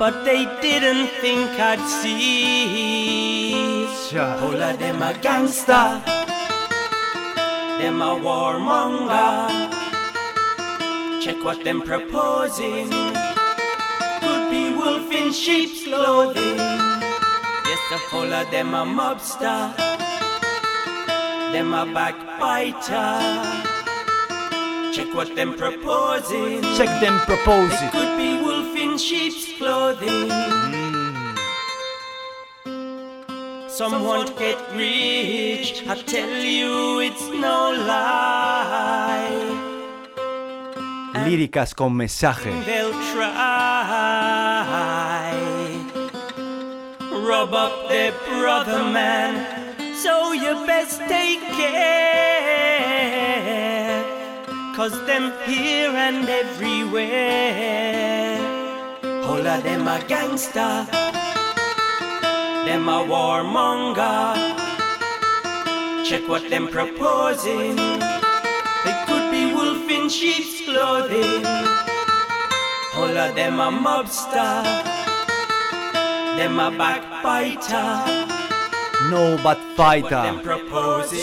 But 0.00 0.24
they 0.24 0.46
didn't 0.62 1.08
think 1.20 1.50
I'd 1.60 1.78
see. 2.00 3.84
All 4.16 4.62
of 4.68 4.78
them 4.78 5.02
a 5.02 5.12
gangster, 5.20 6.00
them 7.80 8.00
a 8.00 8.12
warmonger. 8.24 9.68
Check 11.22 11.44
what 11.44 11.62
them 11.64 11.82
proposing. 11.82 12.88
Could 14.22 14.44
be 14.50 14.72
wolf 14.72 15.12
in 15.12 15.34
sheep's 15.34 15.84
clothing. 15.84 16.56
Yes, 17.68 17.82
the 17.92 17.98
whole 18.08 18.32
of 18.32 18.50
them 18.50 18.72
a 18.72 18.84
mobster, 18.98 19.76
them 21.52 21.74
a 21.74 21.84
backbiter. 21.96 23.20
Check 24.94 25.14
what 25.14 25.36
them 25.36 25.52
proposing. 25.54 26.62
Check 26.78 26.90
them 27.04 27.18
proposing. 27.20 27.90
could 27.90 28.16
be 28.16 28.40
wolf 28.42 28.59
sheep's 29.00 29.52
clothing. 29.58 30.30
Some 33.68 34.04
won't 34.04 34.38
get 34.38 34.58
rich. 34.74 35.84
I 35.88 35.94
tell 36.02 36.28
you, 36.28 37.00
it's 37.00 37.28
no 37.28 37.72
lie. 37.86 39.30
Líricas 41.24 41.74
con 41.74 41.94
mensaje. 41.96 42.50
They'll 42.66 42.92
try. 43.12 43.30
Rub 47.10 47.54
up 47.54 47.88
their 47.88 48.12
brother, 48.28 48.84
man. 48.84 49.46
So 49.94 50.32
you 50.32 50.66
best 50.66 51.00
take 51.08 51.40
care. 51.40 52.00
Cause 54.76 54.92
them 55.06 55.32
here 55.46 55.90
and 55.90 56.28
everywhere. 56.28 57.60
All 59.40 59.46
of 59.46 59.62
them 59.62 59.88
a 59.88 59.98
gangster. 60.06 60.86
Them 62.66 62.88
a 62.90 63.00
warmonger. 63.08 64.36
Check 66.04 66.28
what 66.28 66.50
them 66.50 66.68
proposing. 66.68 67.76
They 68.84 68.96
could 69.06 69.30
be 69.30 69.54
wolf 69.54 69.88
in 69.88 70.10
sheep's 70.10 70.60
clothing. 70.66 71.46
All 72.96 73.16
of 73.16 73.34
them 73.34 73.60
a 73.60 73.70
mobster. 73.72 74.62
Them 76.36 76.58
a 76.58 76.70
backbiter. 76.76 77.88
No 79.08 79.38
bad 79.42 79.56
fighter. 79.74 80.22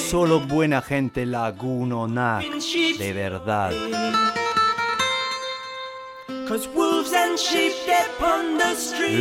Solo 0.10 0.40
buena 0.40 0.82
gente 0.82 1.24
lagunona. 1.24 2.42
in 2.44 2.60
sheep's 2.60 2.98
De 2.98 3.14
verdad. 3.14 4.47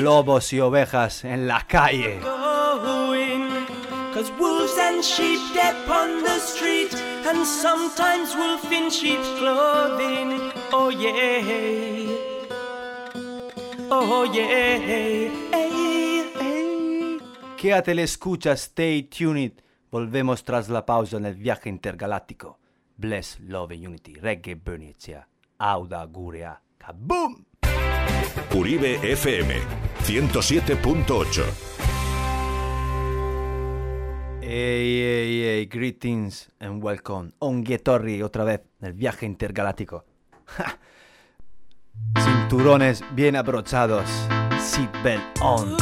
Lobos 0.02 0.52
y 0.52 0.60
ovejas 0.60 1.24
en 1.24 1.46
la 1.48 1.66
calle. 1.66 2.20
Cause 4.14 4.32
wolves 4.38 4.78
and 4.78 5.04
sheep 5.04 5.40
they're 5.52 5.74
on 5.90 6.22
the 6.22 6.38
street. 6.38 6.94
And 7.26 7.44
sometimes 7.44 8.34
wolf 8.34 8.70
in 8.72 8.90
sheep's 8.90 9.28
clothing. 9.38 10.52
Oh 10.72 10.88
yeah. 10.88 12.16
Oh 13.90 14.24
yeah. 14.24 14.78
Hey, 14.78 15.30
hey. 15.52 15.66
Quédate 17.58 17.94
le 17.94 18.04
escucha, 18.04 18.56
stay 18.56 19.02
tuned. 19.02 19.62
Volvemos 19.90 20.44
tras 20.44 20.68
la 20.68 20.86
pausa 20.86 21.16
en 21.18 21.26
el 21.26 21.34
viaje 21.34 21.68
intergaláctico. 21.68 22.58
Bless, 22.96 23.38
love 23.40 23.72
and 23.72 23.86
unity. 23.86 24.14
Reggae 24.14 24.54
Bernicea. 24.54 25.28
Auda 25.58 26.04
Gurea. 26.06 26.62
Kaboom! 26.86 27.44
Uribe 28.54 29.00
FM 29.02 29.54
107.8. 30.04 31.42
Ey, 34.40 35.02
ey, 35.02 35.42
ey, 35.42 35.66
greetings 35.66 36.48
and 36.60 36.80
welcome. 36.80 37.32
Onguietorri 37.40 38.22
otra 38.22 38.44
vez 38.44 38.60
en 38.80 38.86
el 38.86 38.92
viaje 38.92 39.26
intergaláctico. 39.26 40.04
Ja. 40.44 40.78
Cinturones 42.20 43.02
bien 43.16 43.34
abrochados. 43.34 44.08
Seatbelt 44.60 45.40
on. 45.40 45.76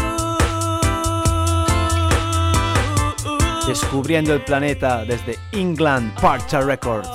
Descubriendo 3.67 4.33
el 4.33 4.43
planeta 4.43 5.05
desde 5.05 5.37
England, 5.53 6.19
Parcha 6.19 6.63
Records. 6.63 7.11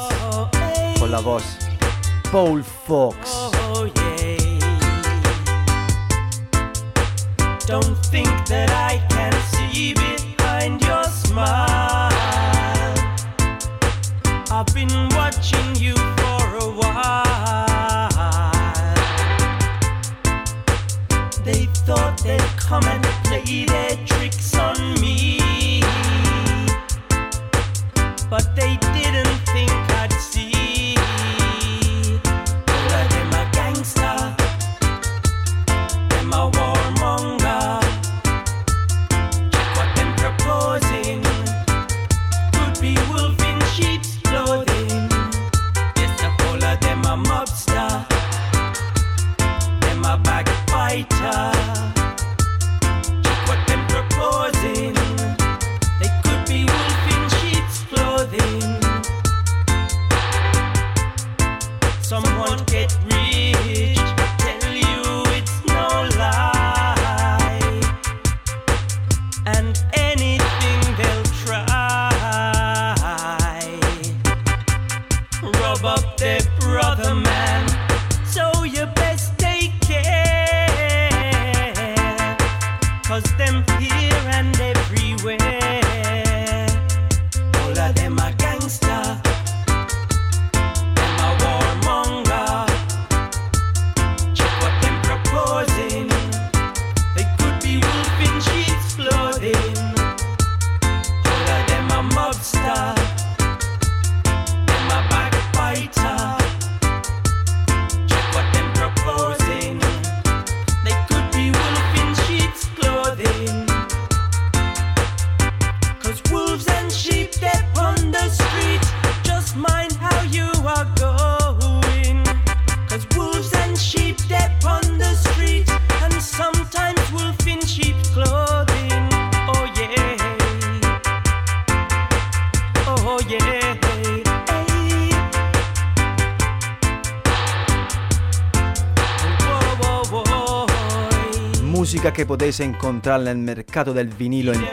Con 0.99 1.10
la 1.10 1.21
voz 1.21 1.58
Paul 2.32 2.63
Fox. 2.63 3.49
Don't 7.69 8.03
think 8.08 8.27
that 8.47 8.71
I 8.71 8.97
can 9.10 9.32
see 9.53 9.93
behind 9.93 10.82
your 10.82 11.03
smile. 11.03 12.10
I've 14.49 14.73
been 14.73 14.89
watching 15.10 15.75
you 15.75 15.93
for 15.93 16.45
a 16.65 16.69
while. 16.82 18.10
They 21.45 21.67
thought 21.86 22.19
they'd 22.23 22.41
come 22.58 22.86
and 22.86 23.03
play 23.25 23.65
their 23.65 23.95
tricks 24.03 24.55
on 24.55 24.99
me. 24.99 25.38
But 28.32 28.55
they 28.55 28.77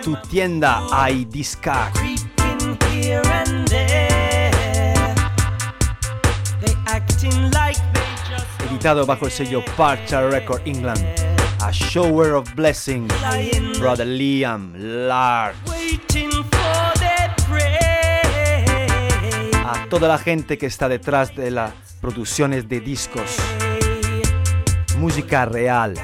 tu 0.02 0.16
tienda 0.28 0.82
iDiscag. 1.10 1.92
Creeping 1.92 2.78
here 2.90 3.22
and 3.32 3.68
there. 3.68 5.14
They 6.60 6.74
acting 6.86 7.50
like 7.52 7.80
they 7.92 8.06
just 8.28 8.46
Editado 8.68 9.06
bajo 9.06 9.26
el 9.26 9.30
sello 9.30 9.64
Parcha 9.76 10.28
Record 10.28 10.62
England. 10.66 11.04
A 11.60 11.72
Shower 11.72 12.32
of 12.34 12.52
Blessing. 12.54 13.08
Brother 13.78 14.06
Liam 14.06 14.72
prey. 17.48 18.20
A 19.64 19.86
toda 19.88 20.08
la 20.08 20.18
gente 20.18 20.58
que 20.58 20.66
está 20.66 20.88
detrás 20.88 21.34
de 21.36 21.50
las 21.50 21.72
producciones 22.00 22.68
de 22.68 22.80
discos. 22.80 23.36
Música 24.98 25.44
real. 25.44 25.94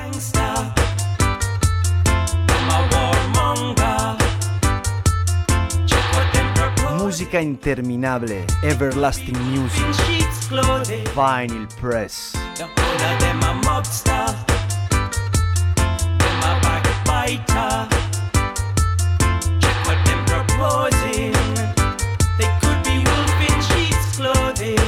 Be 22.83 23.05
wolf 23.05 23.41
in 23.49 23.61
sheets 23.61 24.17
clothing. 24.17 24.83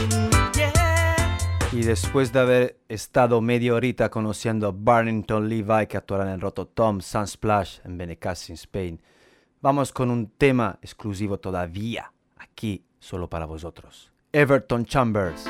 Yeah. 0.56 1.38
Y 1.72 1.82
después 1.82 2.32
de 2.32 2.38
haber 2.40 2.78
estado 2.88 3.42
media 3.42 3.74
horita 3.74 4.08
conociendo 4.10 4.68
a 4.68 4.72
Barrington 4.74 5.48
Levi 5.48 5.86
que 5.86 5.98
actuará 5.98 6.24
en 6.24 6.30
el 6.30 6.40
Rototom 6.40 7.00
Sunsplash 7.00 7.80
en 7.84 7.98
Benicassim, 7.98 8.54
Spain, 8.54 8.98
vamos 9.60 9.92
con 9.92 10.10
un 10.10 10.30
tema 10.38 10.78
exclusivo 10.82 11.38
todavía, 11.38 12.12
aquí 12.54 12.84
solo 13.00 13.28
para 13.28 13.46
vosotros. 13.46 14.12
Everton 14.32 14.84
Chambers. 14.84 15.44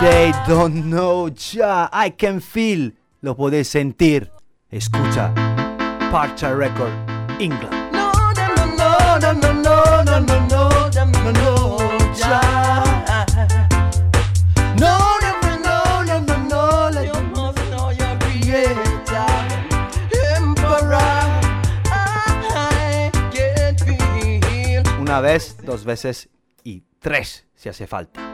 They 0.00 0.32
don't 0.46 0.84
know 0.90 1.28
ya, 1.28 1.88
I 1.92 2.10
can 2.10 2.40
feel. 2.40 2.92
Lo 3.22 3.34
podéis 3.34 3.68
sentir. 3.68 4.30
Escucha. 4.70 5.32
Parcha 6.12 6.54
Record, 6.54 6.92
England. 7.40 7.88
Una 25.18 25.32
vez, 25.32 25.56
dos 25.64 25.84
veces 25.84 26.28
y 26.62 26.84
tres 27.00 27.44
si 27.56 27.68
hace 27.68 27.88
falta. 27.88 28.27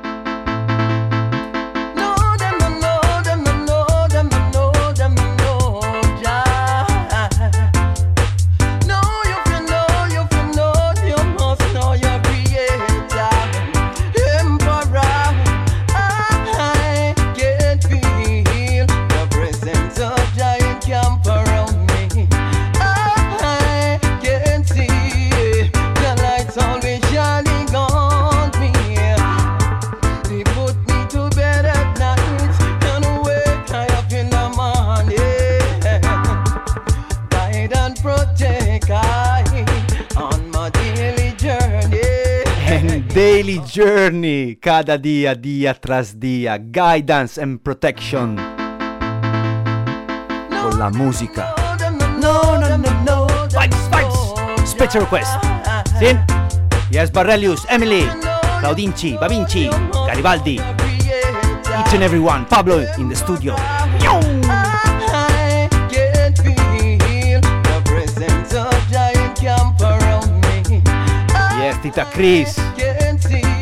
Journey, 43.75 44.55
cada 44.61 44.97
día, 44.97 45.35
día 45.35 45.75
tras 45.75 46.21
día, 46.21 46.59
guidance 46.59 47.43
and 47.43 47.61
protection. 47.61 48.37
Con 50.63 50.79
la 50.79 50.91
música. 50.91 51.53
No, 52.21 52.57
no, 52.57 52.79
no, 52.79 53.03
no. 53.05 53.27
Vibes, 53.49 53.91
vibes. 53.91 54.71
Special 54.71 55.03
request. 55.03 55.43
¿Sí? 55.99 56.17
Yes, 56.93 57.11
Barrelius, 57.11 57.67
Emily, 57.69 58.07
Claudinci, 58.61 59.17
Bavinci, 59.19 59.69
Garibaldi, 60.07 60.55
each 60.55 61.95
and 61.95 62.05
every 62.05 62.21
one. 62.21 62.47
Pablo 62.47 62.79
in 62.97 63.09
the 63.09 63.17
studio. 63.17 63.57
Yes, 71.59 71.83
Tita 71.83 72.05
Chris. 72.13 72.74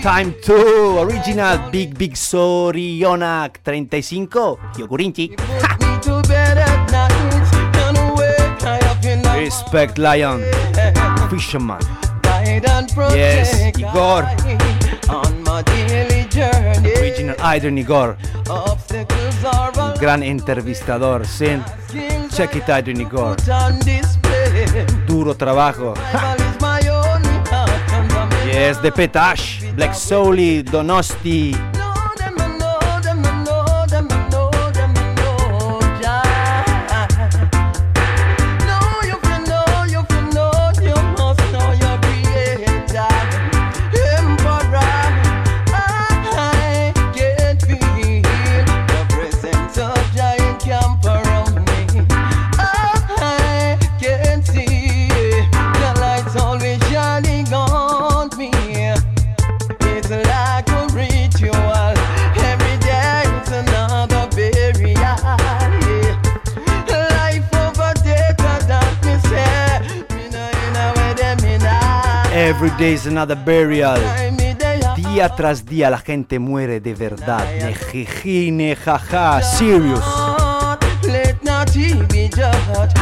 Time 0.03 0.35
2, 0.43 0.99
original 0.99 1.71
Big 1.71 1.97
Big 1.97 2.15
Sorionak 2.15 3.63
35, 3.63 4.27
Yogurinchi. 4.75 5.31
me 5.79 6.01
to 6.03 6.21
bed 6.27 6.59
at 6.59 6.91
night 6.91 7.13
and 7.87 8.19
wake 8.19 8.65
I 8.67 8.81
up 8.91 9.05
in 9.05 9.23
the 9.23 9.31
Respect 9.39 9.99
Lion, 9.99 10.43
Fisherman. 11.31 11.79
Yes, 13.15 13.79
Igor. 13.79 14.27
Original 16.99 17.37
Aidan 17.39 17.79
Igor, 17.79 18.17
gran 20.01 20.23
entrevistador, 20.23 21.25
skills 21.25 21.63
Check 22.35 22.57
it 22.57 22.69
Aidan 22.69 23.01
Igor. 23.01 23.37
Duro 25.07 25.35
trabajo. 25.35 25.95
Yes, 28.53 28.83
de 28.83 28.91
Petash, 28.93 29.62
Black 29.75 29.95
Soli, 29.95 30.63
Donosti, 30.63 31.72
Every 72.55 72.71
day 72.77 72.93
is 72.93 73.07
another 73.07 73.35
burial. 73.35 73.99
Día 74.95 75.35
tras 75.35 75.65
día 75.65 75.89
la 75.89 75.97
gente 75.97 76.39
muere 76.39 76.81
de 76.81 76.95
verdad. 76.95 77.47
Nejeji, 77.63 78.51
nejaja, 78.51 79.41
serious. 79.41 80.05
Let 81.03 81.43
not 81.43 81.71
he 81.71 81.95
be 82.13 82.29
judged. 82.29 82.95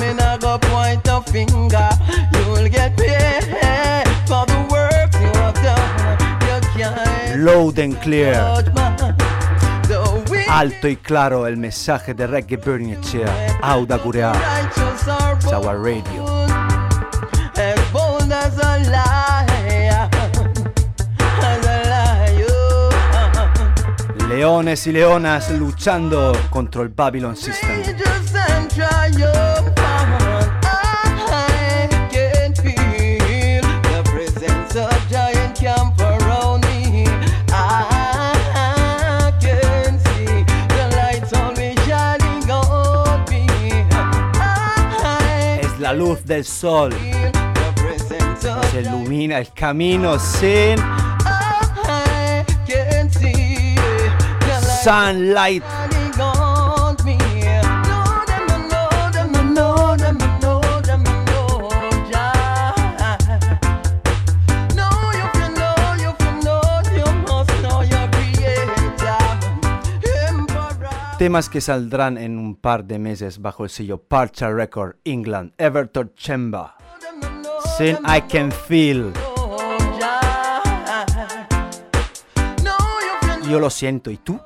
Me 0.00 0.12
not 0.12 0.40
go 0.40 0.58
point 0.58 1.06
a 1.06 1.22
finger. 1.22 1.88
You'll 2.32 2.68
get 2.68 2.96
paid 2.96 4.08
for 4.26 4.44
the 4.46 4.58
work 4.68 5.12
you 5.22 5.30
have 5.38 5.54
done. 5.62 6.18
You 6.42 6.60
can't 6.74 7.44
Loud 7.44 7.78
and 7.78 7.96
clear. 8.02 8.34
Alto 10.48 10.88
y 10.88 10.96
claro 10.96 11.46
el 11.46 11.56
mensaje 11.58 12.12
de 12.12 12.26
Reggae 12.26 12.56
Burning 12.56 12.94
Echea. 12.94 13.60
Auda 13.62 13.98
Gurea. 13.98 14.32
righteous 14.32 15.06
are 15.06 15.38
It's 15.38 15.52
our 15.52 15.78
radio. 15.78 16.39
Leones 24.30 24.86
y 24.86 24.92
leonas 24.92 25.50
luchando 25.50 26.30
contra 26.50 26.82
el 26.82 26.90
Babylon 26.90 27.36
System. 27.36 27.82
Es 45.60 45.80
la 45.80 45.92
luz 45.92 46.24
del 46.24 46.44
sol. 46.44 46.94
Se 48.70 48.80
ilumina 48.80 49.38
el 49.38 49.52
camino 49.52 50.20
sin 50.20 50.76
Sunlight. 54.82 55.62
Temas 71.18 71.50
que 71.50 71.60
saldrán 71.60 72.16
en 72.16 72.38
un 72.38 72.54
par 72.56 72.84
de 72.84 72.98
meses 72.98 73.42
bajo 73.42 73.64
el 73.64 73.70
sello 73.70 73.98
Parcha 73.98 74.48
Record 74.48 74.96
England, 75.04 75.52
Everton 75.58 76.12
Chamber. 76.16 76.68
Sin 77.76 77.98
I 78.06 78.22
Can 78.22 78.50
Feel. 78.50 79.12
Yo 83.50 83.58
lo 83.58 83.68
siento, 83.68 84.10
¿y 84.10 84.16
tú? 84.16 84.40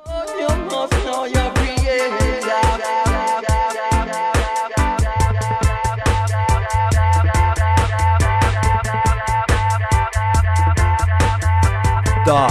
Dub. 12.25 12.49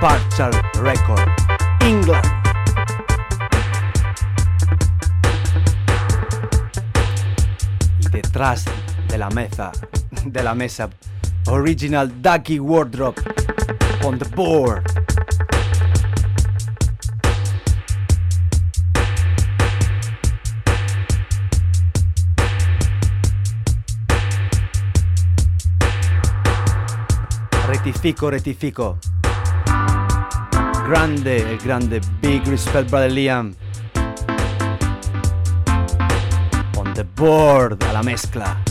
Partial 0.00 0.50
Record, 0.80 1.28
England. 1.80 2.24
Y 7.98 8.08
detrás 8.08 8.64
de 9.08 9.18
la 9.18 9.28
mesa, 9.28 9.72
de 10.24 10.42
la 10.42 10.54
mesa, 10.54 10.88
original 11.48 12.10
Ducky 12.22 12.58
Wardrobe 12.58 13.20
on 14.02 14.18
the 14.18 14.24
board. 14.34 14.82
Rectifico, 27.82 28.28
rectifico. 28.28 28.98
Grande, 30.86 31.38
el 31.38 31.56
grande 31.56 32.02
Big 32.20 32.46
Respect 32.46 32.90
Brother 32.90 33.10
Liam. 33.10 33.54
On 36.76 36.92
the 36.92 37.04
board, 37.04 37.82
a 37.84 37.92
la 37.94 38.02
mezcla. 38.02 38.69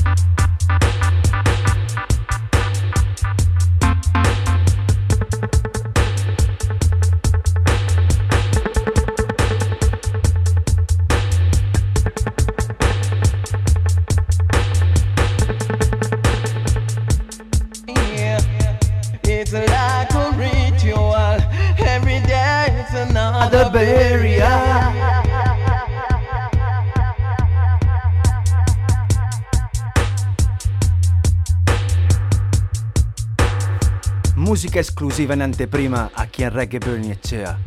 musica 34.70 34.80
esclusiva 34.80 35.34
in 35.34 35.42
anteprima 35.42 36.12
a 36.14 36.26
chi 36.26 36.44
è 36.44 36.50
reggae 36.50 36.78
bernicea. 36.78 37.60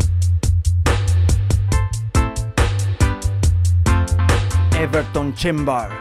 Everton 4.75 5.33
Chamber 5.35 5.97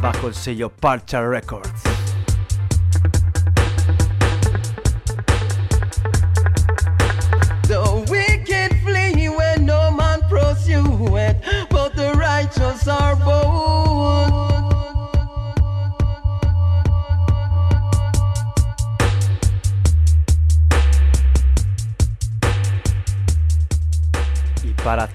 va 0.00 0.12
col 0.18 0.34
segno 0.34 0.70
Parcha 0.70 1.20
Records. 1.20 1.93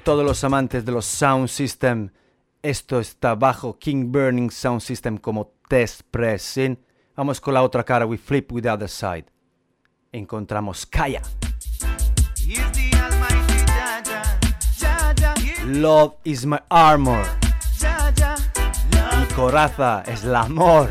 todos 0.10 0.26
los 0.26 0.44
amantes 0.44 0.84
de 0.84 0.92
los 0.92 1.06
Sound 1.06 1.50
System, 1.50 2.10
esto 2.64 3.00
está 3.00 3.36
bajo 3.36 3.78
King 3.78 4.12
Burning 4.12 4.50
Sound 4.50 4.82
System 4.82 5.20
como 5.20 5.54
test 5.68 6.02
pressing. 6.10 6.80
Vamos 7.16 7.40
con 7.40 7.54
la 7.54 7.62
otra 7.62 7.84
cara, 7.84 8.08
we 8.08 8.18
flip 8.18 8.52
with 8.52 8.64
the 8.64 8.72
other 8.72 8.90
side. 8.90 9.26
Encontramos 10.12 10.88
Kaya. 10.88 11.22
Love 15.68 16.16
is 16.24 16.44
my 16.44 16.58
armor. 16.72 17.24
Mi 19.20 19.36
coraza 19.36 20.02
es 20.08 20.24
el 20.24 20.36
amor. 20.36 20.90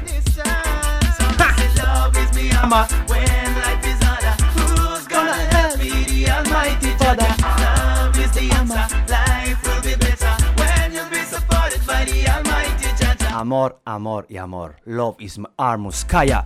amor, 13.38 13.80
amor 13.84 14.26
y 14.28 14.36
amor. 14.36 14.76
Love 14.84 15.16
is 15.20 15.38
armuskaya. 15.56 16.08
Kaya. 16.08 16.44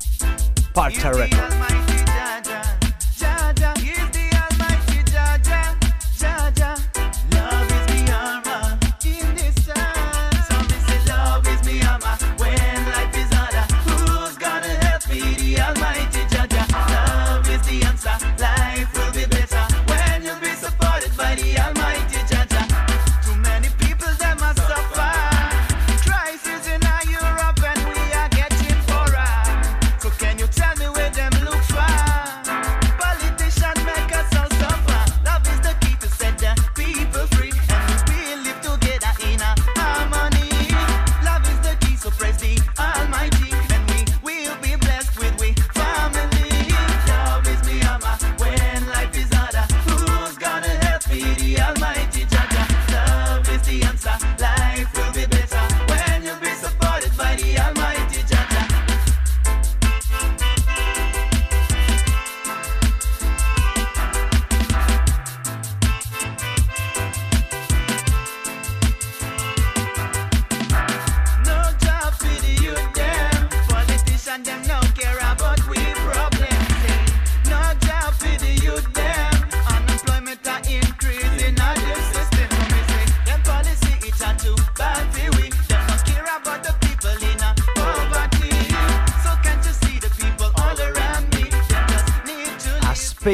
Parter 0.74 1.16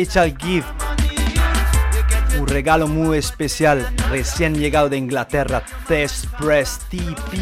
Richard 0.09 0.39
Gibb. 0.39 0.65
Un 2.41 2.47
regalo 2.47 2.89
muy 2.89 3.19
especial, 3.19 3.87
recién 4.09 4.55
llegado 4.55 4.89
de 4.89 4.97
Inglaterra, 4.97 5.63
Test 5.87 6.25
Press 6.39 6.79
TP. 6.89 7.39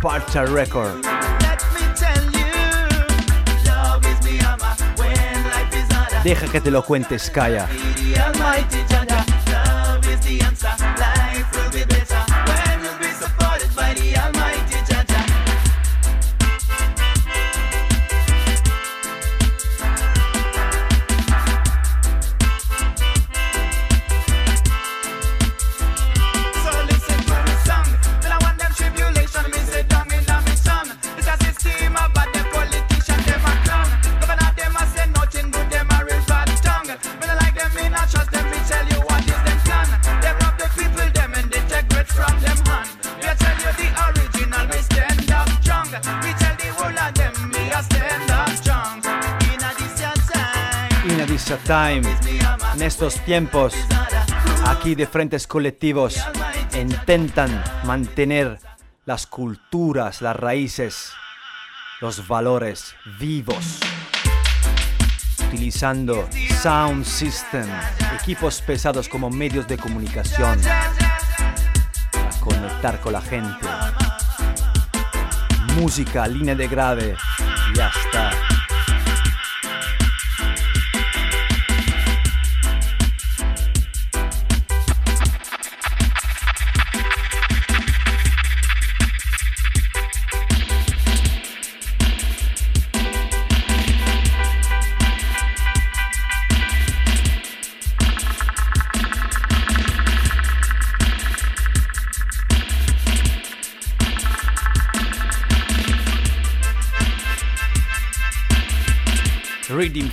Parcha 0.00 0.46
Record. 0.46 1.04
Deja 6.24 6.46
que 6.46 6.62
te 6.62 6.70
lo 6.70 6.82
cuentes, 6.82 7.28
Kaya. 7.28 7.68
Estos 53.02 53.24
tiempos, 53.24 53.72
aquí 54.66 54.94
de 54.94 55.06
frentes 55.06 55.46
colectivos, 55.46 56.22
intentan 56.78 57.64
mantener 57.84 58.58
las 59.06 59.26
culturas, 59.26 60.20
las 60.20 60.36
raíces, 60.36 61.10
los 62.02 62.28
valores 62.28 62.94
vivos, 63.18 63.80
utilizando 65.46 66.28
sound 66.60 67.06
system, 67.06 67.66
equipos 68.20 68.60
pesados 68.60 69.08
como 69.08 69.30
medios 69.30 69.66
de 69.66 69.78
comunicación 69.78 70.60
para 72.12 72.30
conectar 72.38 73.00
con 73.00 73.14
la 73.14 73.22
gente, 73.22 73.66
música, 75.80 76.26
línea 76.26 76.54
de 76.54 76.68
grave, 76.68 77.16
y 77.72 77.78
ya 77.78 77.90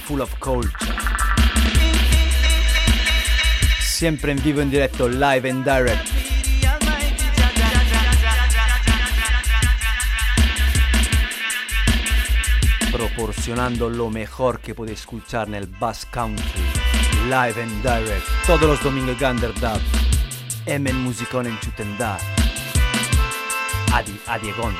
Full 0.07 0.21
of 0.21 0.33
Culture. 0.39 0.95
Siempre 3.81 4.31
en 4.31 4.41
vivo, 4.41 4.61
en 4.61 4.69
directo, 4.69 5.09
live 5.09 5.49
and 5.49 5.65
direct. 5.65 6.07
Proporcionando 12.89 13.89
lo 13.89 14.09
mejor 14.09 14.61
que 14.61 14.73
puede 14.73 14.93
escuchar 14.93 15.49
en 15.49 15.55
el 15.55 15.67
Bass 15.67 16.07
Country. 16.09 16.45
Live 17.25 17.61
and 17.61 17.83
direct. 17.83 18.25
Todos 18.45 18.61
los 18.61 18.81
domingos 18.81 19.19
Gander 19.19 19.53
Dub. 19.55 19.81
M 20.65 20.89
en 20.89 21.01
Musicón 21.01 21.47
en 21.47 21.59
Chutendá. 21.59 22.17
Adi, 23.91 24.17
Adiegón. 24.27 24.73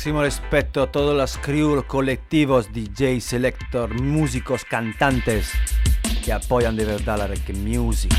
Máximo 0.00 0.22
respeto 0.22 0.82
a 0.82 0.90
todos 0.90 1.14
los 1.14 1.36
crew, 1.36 1.84
colectivos, 1.86 2.72
DJ, 2.72 3.20
selector, 3.20 4.00
músicos, 4.00 4.64
cantantes 4.64 5.50
que 6.24 6.32
apoyan 6.32 6.74
de 6.74 6.86
verdad 6.86 7.18
la 7.18 7.26
reggae 7.26 7.52
music 7.52 8.10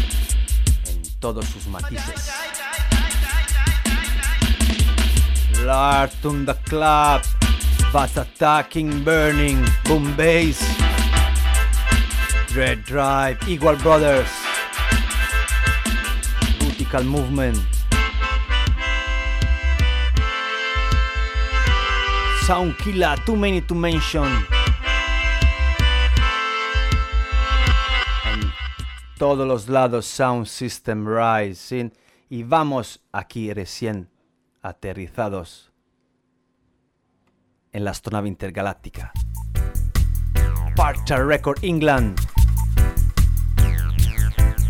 en 0.86 1.02
todos 1.20 1.44
sus 1.46 1.66
matices. 1.66 2.32
Lart 5.66 6.24
on 6.24 6.46
the 6.46 6.54
club, 6.66 7.24
Bat 7.92 8.16
Attacking, 8.16 9.04
Burning, 9.04 9.66
Boom 9.86 10.16
Bass, 10.16 10.60
Red 12.54 12.84
Drive, 12.86 13.40
Equal 13.48 13.78
Brothers, 13.78 14.30
Vertical 16.60 17.04
Movement. 17.06 17.81
Sound 22.52 22.76
Killer, 22.80 23.18
Too 23.26 23.38
Many 23.38 23.62
to 23.62 23.74
Mention. 23.74 24.28
En 28.26 28.52
todos 29.18 29.48
los 29.48 29.70
lados 29.70 30.06
Sound 30.06 30.48
System 30.48 31.08
Rising. 31.08 31.92
Y 32.30 32.44
vamos 32.44 33.00
aquí 33.14 33.54
recién 33.54 34.10
aterrizados 34.62 35.72
en 37.72 37.86
la 37.86 37.92
astronave 37.92 38.28
intergaláctica. 38.28 39.14
Parcha 40.76 41.24
Record 41.24 41.64
England 41.64 42.20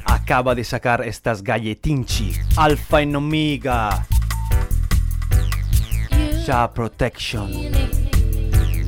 acaba 0.06 0.54
de 0.54 0.64
sacar 0.64 1.02
estas 1.02 1.42
galletinchi 1.42 2.36
Alpha 2.58 3.00
and 3.00 3.16
Omega. 3.16 4.06
Child 6.46 6.74
Protection. 6.74 7.72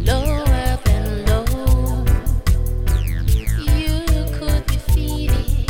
Lower 0.04 0.78
than 0.84 1.26
low, 1.28 1.46
you 3.62 4.26
could 4.34 4.66
be 4.66 4.78
feeling 4.90 5.68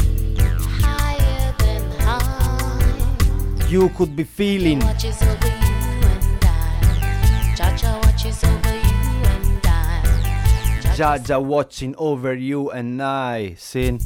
higher 0.79 1.53
than 1.57 1.83
high. 1.99 3.67
You 3.67 3.89
could 3.89 4.15
be 4.15 4.23
feeling 4.23 4.79
Watches 4.79 5.21
over 5.21 5.47
you 5.47 6.07
and 6.07 6.45
I. 6.45 6.79
Jaja 7.57 7.99
watches 8.05 8.43
over 8.45 8.73
you 8.73 9.25
and 9.35 9.67
I. 9.67 10.01
Jaja 10.95 11.43
watching 11.43 11.95
over 11.97 12.33
you 12.33 12.71
and 12.71 13.01
I. 13.03 13.55
Sin 13.57 13.99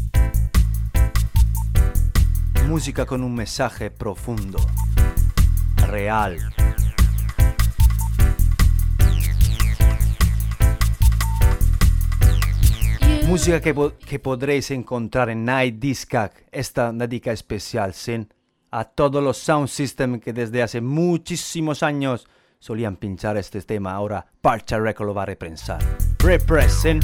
música 2.68 3.06
con 3.06 3.24
un 3.24 3.36
mensaje 3.36 3.92
profundo, 3.92 4.58
real. 5.90 6.38
Música 13.28 13.60
que, 13.60 13.76
que 14.08 14.20
podréis 14.20 14.72
encontrar 14.72 15.30
en 15.30 15.44
Night 15.44 15.80
Discag, 15.80 16.32
esta 16.50 16.94
dedica 16.94 17.34
especial, 17.34 17.94
sin 17.94 18.30
a 18.72 18.86
todos 18.86 19.22
los 19.22 19.38
sound 19.38 19.68
system 19.68 20.22
que 20.22 20.32
desde 20.32 20.64
hace 20.64 20.80
muchísimos 20.80 21.84
años 21.84 22.26
solían 22.60 22.96
pinchar 22.96 23.36
este 23.36 23.62
tema, 23.64 23.92
ahora 23.92 24.26
Parcha 24.40 24.80
Record 24.80 25.08
lo 25.08 25.14
va 25.14 25.24
a 25.24 25.26
reprensar. 25.26 25.80
Represent. 26.20 27.04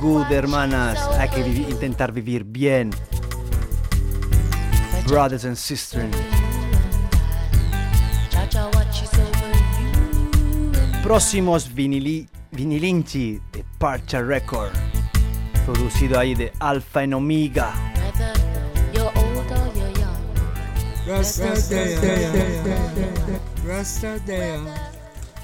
Good, 0.00 0.30
hermanas. 0.30 0.98
Hay 1.18 1.28
que 1.28 1.40
intentar 1.40 2.12
vivir 2.12 2.44
bien. 2.44 2.90
Brothers 5.06 5.44
and 5.44 5.56
sisters. 5.56 6.14
Próximos 11.02 11.72
vinili, 11.72 12.28
vinilinchi 12.52 13.40
de 13.52 13.64
Parcha 13.78 14.20
Record. 14.22 14.72
Producido 15.64 16.18
ahí 16.18 16.34
de 16.34 16.52
Alpha 16.60 17.00
and 17.00 17.14
Omega. 17.14 17.72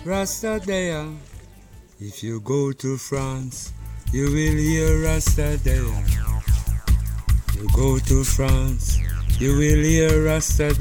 Rasta 0.05 0.61
If 2.01 2.23
you 2.23 2.41
go 2.41 2.73
to 2.73 2.99
France, 2.99 3.73
you 4.13 4.27
will 4.27 4.59
hear 4.59 5.03
Rasta 5.03 5.59
You 7.55 7.69
go 7.75 7.99
to 7.99 8.25
France, 8.25 8.99
you 9.39 9.57
will 9.57 9.83
hear 9.83 10.25
Rasta 10.25 10.75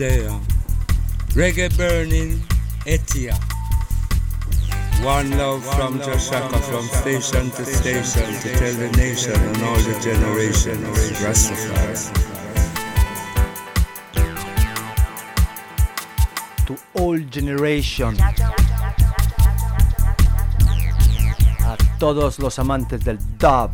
Reggae 1.33 1.75
burning, 1.77 2.39
Etia. 2.85 3.33
One 5.03 5.31
love 5.37 5.65
from 5.75 5.99
Joshaka, 5.99 6.59
from 6.61 6.85
station 7.01 7.49
to 7.51 7.65
station, 7.65 8.33
to 8.41 8.49
tell 8.57 8.73
the 8.73 8.89
nation 8.97 9.33
and 9.33 9.61
all 9.63 9.75
the 9.75 9.99
generations, 10.01 11.11
Rastafari. 11.19 11.97
To 16.67 16.77
all 16.93 17.17
generation. 17.19 18.15
Todos 21.99 22.39
los 22.39 22.59
amantes 22.59 23.03
del 23.03 23.17
dub. 23.37 23.71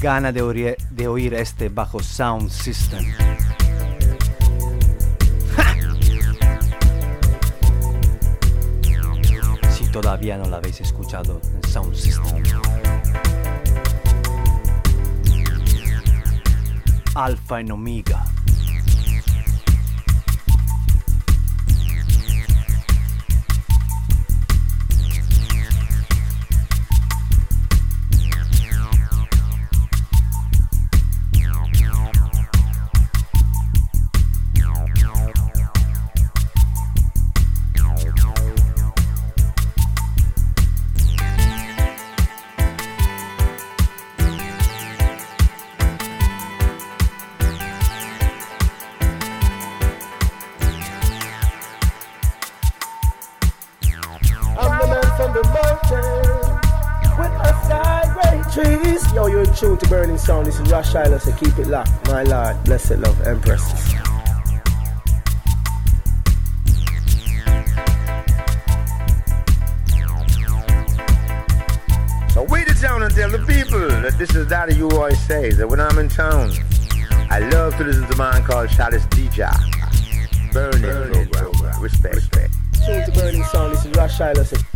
Gana 0.00 0.30
de 0.32 0.42
oír, 1.08 1.34
este 1.34 1.68
bajo 1.68 2.00
sound 2.00 2.50
system. 2.50 3.04
Si 9.70 9.86
todavía 9.90 10.36
no 10.38 10.48
la 10.48 10.58
habéis 10.58 10.80
escuchado 10.80 11.40
en 11.54 11.70
sound 11.70 11.94
system. 11.94 12.42
Alpha 17.14 17.56
and 17.56 17.72
Omega. 17.72 18.24
My 62.18 62.24
lord, 62.24 62.64
blessed 62.64 62.98
love, 62.98 63.20
Empress. 63.24 63.62
So 72.34 72.42
we 72.42 72.64
the 72.64 72.76
town 72.82 73.04
and 73.04 73.14
tell 73.14 73.30
the 73.30 73.44
people 73.46 73.86
that 74.02 74.16
this 74.18 74.34
is 74.34 74.48
Daddy 74.48 74.74
you 74.74 74.90
always 74.90 75.20
say 75.28 75.52
that 75.52 75.68
when 75.68 75.78
I'm 75.78 75.96
in 76.00 76.08
town, 76.08 76.50
I 77.30 77.38
love 77.38 77.76
to 77.76 77.84
listen 77.84 78.08
to 78.08 78.14
a 78.14 78.16
man 78.16 78.42
called 78.42 78.68
Chalice 78.70 79.06
DJ. 79.06 79.48
Burning, 80.52 81.28
program. 81.30 81.80
Respect. 81.80 82.16
Respect. 82.16 82.52
Tune 82.84 83.04
to 83.04 83.12
Burning 83.12 83.44
Sound. 83.44 83.76
This 83.76 83.84
is 83.84 83.92
Rush 83.92 84.20
Island. 84.20 84.67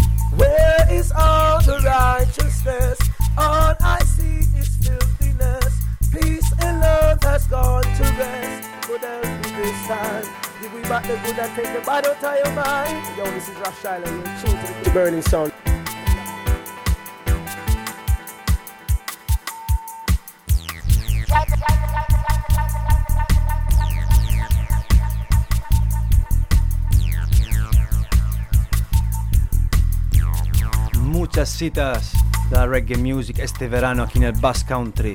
Muchas 30.94 31.48
citas 31.48 32.12
de 32.50 32.56
la 32.56 32.66
reggae 32.66 32.96
music 32.96 33.38
este 33.38 33.66
verano 33.66 34.04
aquí 34.04 34.18
en 34.18 34.24
el 34.24 34.32
Bass 34.32 34.64
Country. 34.64 35.14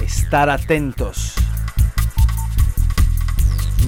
Estar 0.00 0.50
atentos. 0.50 1.31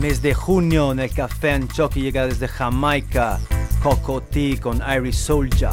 Mes 0.05 0.21
de 0.21 0.35
junio 0.35 0.93
en 0.93 0.99
el 0.99 1.11
Café 1.11 1.53
Anchoqui 1.53 2.03
llega 2.03 2.27
desde 2.27 2.47
Jamaica 2.47 3.41
Coco 3.83 4.21
Tea 4.21 4.61
con 4.61 4.83
Irish 4.87 5.15
Soldier. 5.15 5.73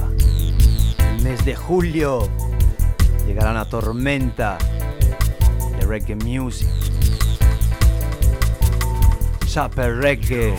Mes 1.22 1.44
de 1.44 1.54
julio 1.54 2.30
llegará 3.28 3.52
una 3.52 3.66
tormenta 3.66 4.58
de 5.78 5.86
reggae 5.86 6.16
music. 6.16 6.70
Chapel 9.48 10.02
Reggae 10.02 10.58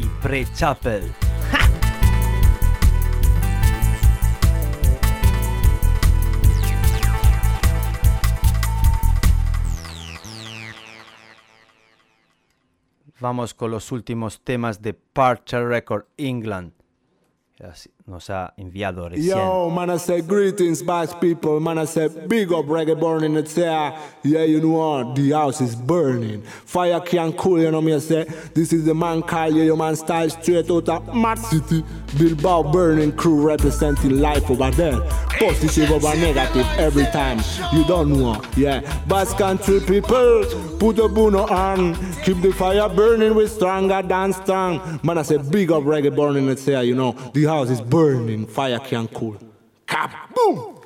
y 0.00 0.06
Pre-Chapel. 0.20 1.12
Vamos 13.20 13.52
con 13.52 13.70
los 13.70 13.92
últimos 13.92 14.40
temas 14.40 14.80
de 14.80 14.94
Parcher 14.94 15.66
Record 15.66 16.06
England. 16.16 16.72
Nos 18.10 18.28
ha 18.28 18.52
enviado 18.56 19.08
recién. 19.08 19.36
Yo, 19.36 19.70
man, 19.70 19.88
I 19.88 19.96
say 19.96 20.20
greetings, 20.20 20.82
bass 20.82 21.14
people. 21.14 21.60
Man, 21.60 21.78
I 21.78 21.84
say 21.84 22.08
big 22.08 22.52
up 22.52 22.66
reggae 22.66 22.98
burning. 22.98 23.36
It's 23.36 23.54
here. 23.54 23.94
Yeah, 24.24 24.42
you 24.42 24.60
know? 24.60 25.14
The 25.14 25.30
house 25.30 25.60
is 25.60 25.76
burning. 25.76 26.42
Fire 26.42 26.98
can't 26.98 27.36
cool, 27.36 27.60
you 27.60 27.70
know 27.70 27.80
me. 27.80 27.94
I 27.94 28.00
say 28.00 28.24
this 28.52 28.72
is 28.72 28.84
the 28.84 28.94
man 28.94 29.22
call 29.22 29.52
you, 29.52 29.62
your 29.62 29.76
man 29.76 29.94
style 29.94 30.28
straight 30.28 30.68
out 30.68 30.88
of 30.88 31.14
Mad 31.14 31.38
City. 31.38 31.84
Bilbao 32.18 32.72
burning 32.72 33.12
crew 33.12 33.46
representing 33.46 34.18
life 34.18 34.50
over 34.50 34.72
there. 34.72 35.00
Positive 35.38 35.92
over 35.92 36.16
negative 36.16 36.66
every 36.78 37.04
time. 37.06 37.38
You 37.72 37.84
don't 37.84 38.12
know, 38.12 38.42
yeah. 38.56 38.80
Bass 39.06 39.32
country 39.34 39.78
people, 39.78 40.44
put 40.80 40.98
a 40.98 41.06
bono 41.06 41.46
on. 41.46 41.94
Keep 42.24 42.42
the 42.42 42.52
fire 42.52 42.88
burning 42.88 43.36
with 43.36 43.52
stronger 43.52 44.02
than 44.02 44.32
strong. 44.32 44.98
Man, 45.04 45.16
I 45.16 45.22
say 45.22 45.38
big 45.38 45.70
up 45.70 45.84
reggae 45.84 46.14
burning. 46.14 46.48
It's 46.48 46.64
here, 46.64 46.82
you 46.82 46.96
know. 46.96 47.12
The 47.32 47.44
house 47.44 47.70
is 47.70 47.80
burning. 47.80 47.99
Fire 48.48 48.80
can't 48.80 49.12
cool. 49.12 49.38
Kaboom! 49.86 50.76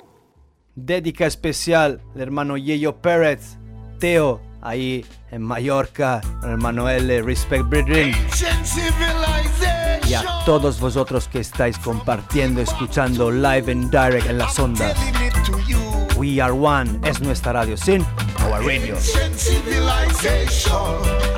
Dedica 0.75 1.27
especial 1.27 2.01
al 2.15 2.21
hermano 2.21 2.57
Yeyo 2.57 2.97
Pérez, 2.97 3.57
Teo, 4.01 4.41
ahí 4.61 5.05
en 5.31 5.43
Mallorca, 5.43 6.21
el 6.43 6.51
hermano 6.51 6.89
L, 6.89 7.23
Respect 7.23 7.69
Brethren. 7.69 8.13
Y 10.09 10.15
a 10.15 10.23
todos 10.45 10.81
vosotros 10.81 11.29
que 11.29 11.41
estáis 11.41 11.79
compartiendo, 11.79 12.61
escuchando 12.61 13.31
live 13.31 13.71
and 13.71 13.91
direct 13.91 14.29
en 14.29 14.39
las 14.39 14.59
ondas. 14.59 14.97
We 16.17 16.41
are 16.41 16.53
one 16.53 17.01
es 17.05 17.21
nuestra 17.21 17.53
radio, 17.53 17.77
sin 17.77 18.05
our 18.55 18.63
radio. 18.63 18.95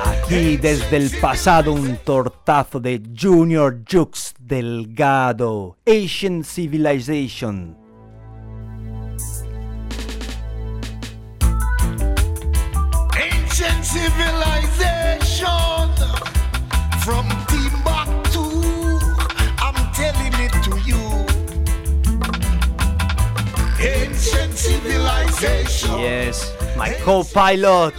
Aquí 0.05 0.57
desde 0.57 0.97
el 0.97 1.09
pasado 1.19 1.73
un 1.73 1.97
tortazo 1.97 2.79
de 2.79 3.01
Junior 3.19 3.81
Jux 3.89 4.33
Delgado, 4.39 5.77
Asian 5.85 6.43
Civilization. 6.43 7.75
Ancient 13.15 13.83
civilization 13.83 15.89
from 16.99 17.27
Timbuktu. 17.47 18.45
I'm 19.59 19.75
telling 19.93 20.33
it 20.45 20.53
to 20.63 20.77
you. 20.85 21.25
Ancient 23.79 24.53
civilization. 24.53 25.99
Yes, 25.99 26.53
my 26.77 26.93
co-pilot. 27.03 27.93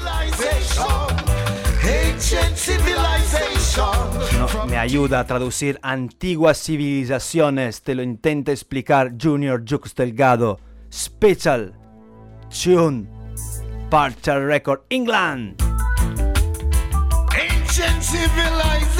No, 4.38 4.66
me 4.66 4.76
ayuda 4.76 5.20
a 5.20 5.26
traducir 5.26 5.78
antiguas 5.82 6.58
civilizaciones. 6.58 7.82
Te 7.82 7.94
lo 7.94 8.02
intenta 8.02 8.52
explicar 8.52 9.12
Junior 9.20 9.64
Jux 9.64 9.94
Delgado. 9.94 10.60
Special 10.90 11.74
Tune. 12.50 13.08
Parcher 13.90 14.46
Record 14.46 14.82
England. 14.90 15.56
Ancient 17.32 18.02
civilization 18.02 18.97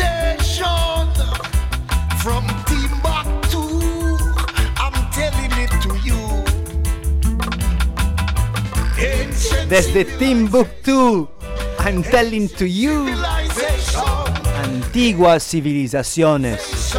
Desde 9.68 10.04
Timbuktu. 10.04 11.28
I'm 11.84 12.02
telling 12.02 12.48
to 12.56 12.64
you. 12.64 13.06
Antiguas 14.64 15.42
civilizaciones 15.42 16.94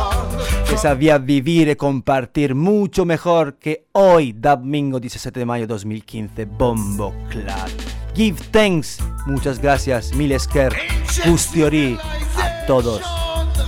que 0.70 0.78
sabía 0.78 1.18
vivir 1.18 1.68
y 1.70 1.76
compartir 1.76 2.54
mucho 2.54 3.06
mejor 3.06 3.58
que 3.58 3.88
hoy, 3.94 4.34
domingo 4.34 5.00
17 5.00 5.40
de 5.40 5.46
mayo 5.46 5.68
2015, 5.68 6.46
Bombo 6.46 7.14
Club. 7.30 7.70
Give 8.16 8.40
thanks, 8.52 9.00
muchas 9.26 9.60
gracias, 9.60 10.14
Milesker, 10.14 10.74
Custiori, 11.24 11.98
a 12.38 12.66
todos. 12.68 13.02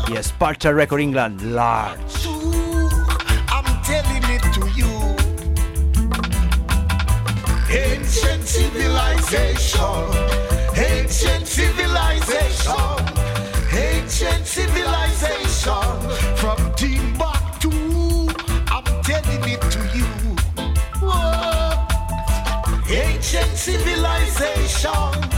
Y 0.09 0.17
Sparta 0.17 0.71
Record 0.71 1.01
England, 1.01 1.41
large. 1.41 2.30
Civilization. 8.71 10.05
Ancient 10.77 11.47
civilization. 11.47 12.99
Ancient 13.73 14.45
civilization. 14.47 15.83
From 16.37 16.57
Timbuktu. 16.75 17.71
I'm 18.67 18.85
telling 19.03 19.43
it 19.49 19.61
to 19.61 19.81
you. 19.97 20.05
Whoa. 21.01 21.73
Ancient 22.89 23.57
civilization. 23.57 25.30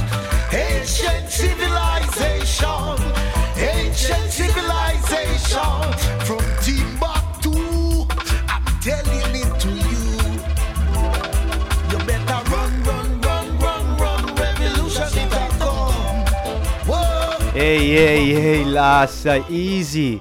Ehi, 17.56 17.97
ehi, 17.97 18.36
ehi, 18.36 18.66
lascia, 18.66 19.38
easy. 19.47 20.20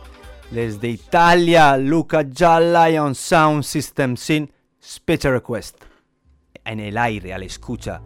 Desde 0.51 0.89
Italia, 0.89 1.78
Luca 1.78 2.24
Gialla 2.24 3.03
on 3.03 3.14
Sound 3.14 3.64
System 3.64 4.16
sin 4.16 4.53
Special 4.78 5.33
Request. 5.33 5.83
En 6.62 6.78
el 6.78 6.99
aire, 6.99 7.33
a 7.33 7.39
escucha. 7.39 8.03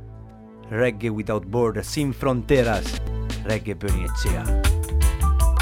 Reggae 0.70 1.10
Without 1.10 1.44
Borders, 1.44 1.88
sin 1.88 2.14
fronteras. 2.14 3.02
Reggae 3.42 3.74
Bernicea. 3.74 4.44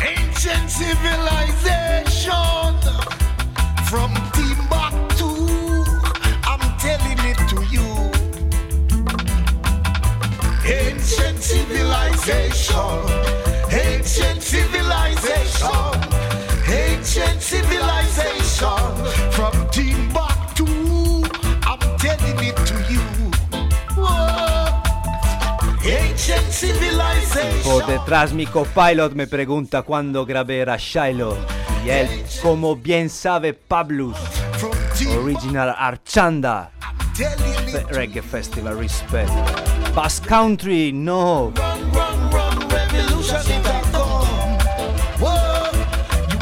Ancient 0.02 0.68
civilization 0.68 2.74
from 3.86 4.12
Timbuktu. 4.32 5.36
I'm 6.44 6.60
telling 6.78 7.18
it 7.30 7.38
to 7.48 7.62
you. 7.72 8.10
Ancient 10.66 11.42
civilization. 11.42 13.43
Detrás 27.86 28.32
mi 28.32 28.46
copilot 28.46 29.12
me 29.14 29.26
pregunta 29.26 29.82
cuándo 29.82 30.24
grabé 30.24 30.62
a 30.62 30.76
Shiloh. 30.76 31.36
Y 31.84 31.90
él, 31.90 32.24
como 32.42 32.76
bien 32.76 33.10
sabe 33.10 33.52
Pablus, 33.52 34.16
Original 35.22 35.74
Archanda, 35.76 36.70
Reggae 37.90 38.22
Festival 38.22 38.78
Respect. 38.78 39.30
Bass 39.94 40.20
Country, 40.20 40.92
no. 40.92 41.52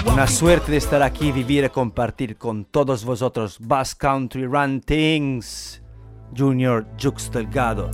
Una 0.06 0.26
suerte 0.26 0.72
de 0.72 0.78
estar 0.78 1.02
aquí, 1.02 1.32
vivir 1.32 1.64
y 1.64 1.68
compartir 1.68 2.36
con 2.36 2.64
todos 2.64 3.04
vosotros. 3.04 3.56
Bass 3.60 3.94
Country 3.94 4.46
Run 4.46 4.80
Things. 4.80 5.82
Junior 6.36 6.86
Jux 6.98 7.30
Delgado. 7.30 7.90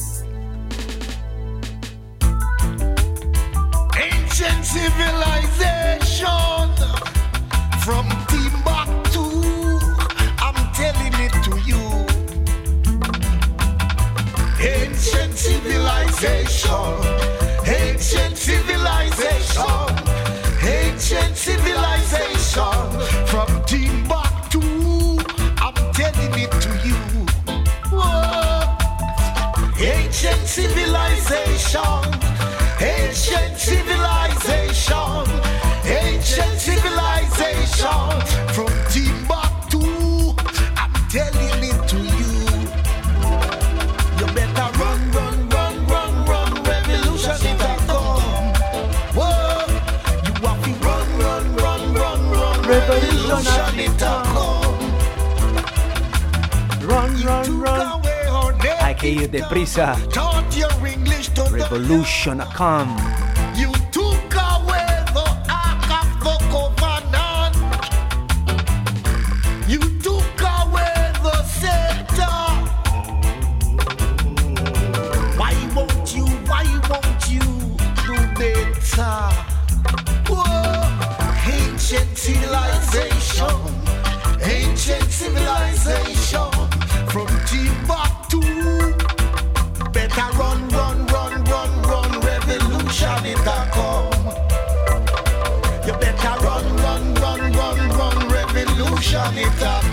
Civilization 4.69 6.69
from 7.81 8.05
Timbuktu. 8.29 9.25
I'm 10.45 10.59
telling 10.75 11.14
it 11.25 11.33
to 11.47 11.57
you. 11.64 11.81
Ancient 14.61 15.33
civilization, 15.39 16.93
ancient 17.64 18.37
civilization, 18.37 19.89
ancient 20.61 21.35
civilization 21.35 23.01
from 23.27 23.49
Timbuktu. 23.64 24.61
I'm 25.64 25.79
telling 25.95 26.35
it 26.45 26.53
to 26.64 26.73
you. 26.87 27.01
Whoa. 27.91 28.77
Ancient 29.81 30.47
civilization, 30.47 32.05
ancient 33.09 33.57
civilization, 33.57 35.25
ancient 35.87 36.59
civilization 36.61 38.11
from 38.53 38.69
Timbuktu. 38.93 40.37
I'm 40.77 40.93
telling 41.09 41.63
it 41.65 41.89
to 41.89 41.99
you. 42.21 42.35
You 44.19 44.27
better 44.35 44.69
run, 44.79 45.01
run, 45.13 45.49
run, 45.49 45.87
run, 45.87 46.13
run. 46.27 46.53
Revolution 46.65 47.41
it 47.47 47.63
a 47.63 47.77
come. 47.87 48.53
Whoa, 49.17 49.65
you 50.27 50.33
have 50.45 50.61
to 50.65 50.73
run, 50.85 51.09
run, 51.19 51.45
run, 51.57 51.83
run, 51.95 52.21
run. 52.31 52.57
Revolution 52.69 53.79
it 53.87 54.03
a 54.03 54.23
come. 54.35 54.81
Run, 56.87 57.13
run, 57.23 57.61
run. 57.61 57.98
Que 58.99 59.11
ir 59.11 59.29
deprisa. 59.31 59.95
Revolution 61.53 62.43
come. 62.57 62.97
You 63.55 63.71
took 63.93 64.35
away 64.35 65.05
the. 65.15 65.25
You 69.69 69.79
took 70.03 70.41
away 70.41 71.13
the. 71.23 71.37
Why 75.37 75.55
won't 75.77 76.17
you, 76.17 76.27
why 76.49 76.67
won't 76.91 77.31
you 77.31 77.47
do 78.05 78.17
better? 78.35 79.31
Ancient 81.47 82.19
civilization, 82.19 83.59
ancient 84.43 85.11
civilization 85.11 86.58
revolution 99.31 99.59
it 99.59 99.62
a 99.62 99.88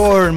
Whoa. 0.00 0.30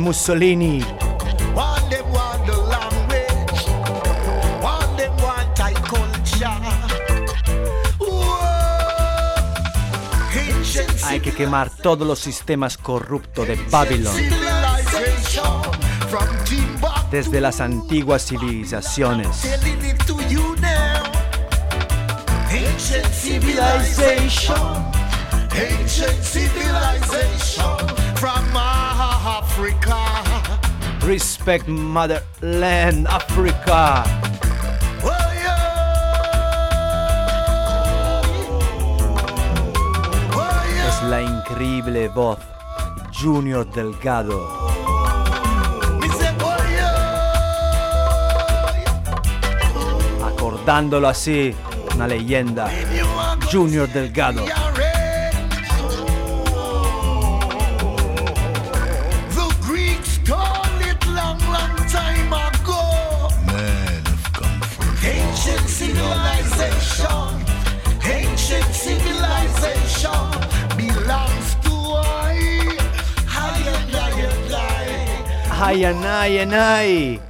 Ancient 10.36 11.04
Hay 11.06 11.22
que 11.22 11.32
quemar 11.32 11.70
todos 11.70 12.06
los 12.06 12.20
sistemas 12.20 12.78
corruptos 12.78 13.48
de 13.48 13.56
Babylon. 13.72 14.14
Desde 17.10 17.40
las 17.40 17.62
antiguas 17.62 18.26
civilizaciones. 18.26 19.46
Ancient 22.52 23.14
civilization, 23.14 24.58
ancient 25.54 26.22
civilization 26.22 27.43
Respect 31.06 31.68
Motherland, 31.68 33.08
Africa. 33.08 34.04
Es 40.88 41.04
la 41.04 41.22
increíble 41.22 42.08
voz 42.10 42.40
Junior 43.14 43.70
Delgado. 43.72 44.70
Acordándolo 50.26 51.08
así, 51.08 51.54
una 51.96 52.08
leyenda. 52.08 52.72
Junior 53.52 53.88
Delgado. 53.90 54.46
Ay, 75.74 75.86
ay, 75.86 76.38
ay, 76.38 76.50
ay. 76.54 77.22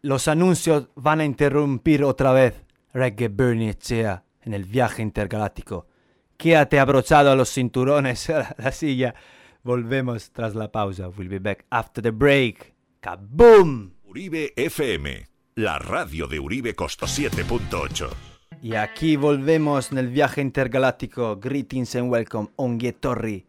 Los 0.00 0.26
anuncios 0.26 0.88
van 0.94 1.20
a 1.20 1.26
interrumpir 1.26 2.02
otra 2.02 2.32
vez 2.32 2.64
Reggae 2.94 3.28
Bernie 3.28 3.68
Echea 3.68 4.24
en 4.40 4.54
el 4.54 4.64
viaje 4.64 5.02
intergaláctico. 5.02 5.86
Quédate 6.38 6.80
abrochado 6.80 7.30
a 7.30 7.36
los 7.36 7.52
cinturones, 7.52 8.30
a 8.30 8.56
la 8.56 8.72
silla. 8.72 9.14
Volvemos 9.62 10.32
tras 10.32 10.54
la 10.54 10.72
pausa. 10.72 11.10
We'll 11.10 11.28
be 11.28 11.38
back 11.38 11.66
after 11.68 12.02
the 12.02 12.10
break. 12.10 12.74
¡Kaboom! 13.00 13.90
Uribe 14.04 14.54
FM, 14.56 15.28
la 15.56 15.78
radio 15.78 16.26
de 16.26 16.40
Uribe 16.40 16.74
Costo 16.74 17.04
7.8. 17.04 18.08
Y 18.62 18.76
aquí 18.76 19.16
volvemos 19.16 19.92
en 19.92 19.98
el 19.98 20.08
viaje 20.08 20.40
intergaláctico. 20.40 21.36
Greetings 21.36 21.96
and 21.96 22.10
welcome, 22.10 22.48
Torri. 22.98 23.44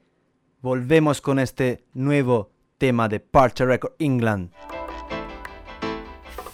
Volvemos 0.61 1.21
con 1.21 1.39
este 1.39 1.85
nuevo 1.93 2.58
tema 2.79 3.07
de 3.07 3.19
Parcher 3.19 3.67
Record 3.67 3.93
England. 3.99 4.49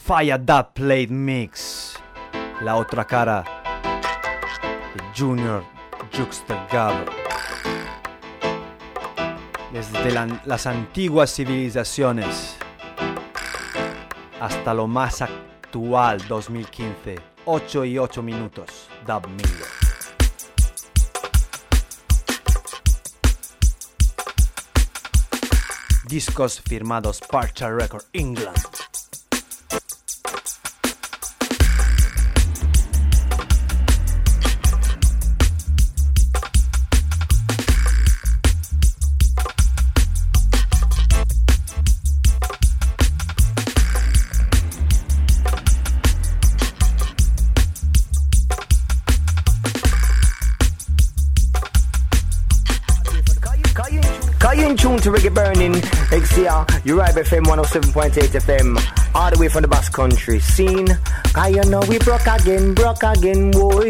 Fire 0.05 0.43
That 0.45 0.73
Plate 0.73 1.07
Mix. 1.07 1.97
La 2.61 2.75
otra 2.75 3.05
cara 3.05 3.43
de 4.95 5.03
Junior 5.17 5.63
Jux 6.11 6.43
Delgado. 6.47 7.05
Desde 9.71 10.11
la- 10.11 10.41
las 10.45 10.65
antiguas 10.67 11.33
civilizaciones 11.33 12.57
hasta 14.39 14.73
lo 14.73 14.87
más 14.87 15.21
actual 15.21 16.25
2015. 16.27 17.15
8 17.45 17.85
y 17.85 17.97
8 17.99 18.23
minutos. 18.23 18.89
Dub 19.05 19.27
Miller. 19.27 19.84
Discos 26.07 26.61
firmados 26.61 27.19
Parcher 27.19 27.75
Record 27.75 28.03
England. 28.13 28.55
To 55.05 55.11
reggae 55.11 55.33
burning? 55.33 55.73
XCR, 56.09 56.83
you 56.83 56.97
right 56.97 57.13
FM 57.13 57.43
107.8 57.45 58.11
FM, 58.41 59.13
all 59.13 59.29
the 59.29 59.39
way 59.39 59.47
from 59.47 59.61
the 59.61 59.67
Basque 59.67 59.93
Country. 59.93 60.39
Scene, 60.39 60.87
I 61.35 61.49
you 61.49 61.63
know 61.65 61.81
we 61.87 61.99
broke 61.99 62.25
again, 62.25 62.73
broke 62.73 63.03
again, 63.03 63.51
boy. 63.51 63.89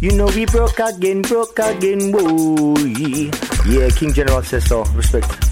You 0.00 0.12
know 0.16 0.26
we 0.26 0.46
broke 0.46 0.78
again, 0.78 1.20
broke 1.20 1.58
again, 1.58 2.12
boy. 2.12 3.30
Yeah, 3.68 3.90
King 3.90 4.14
General 4.14 4.42
says 4.42 4.64
so. 4.64 4.84
Respect. 4.96 5.47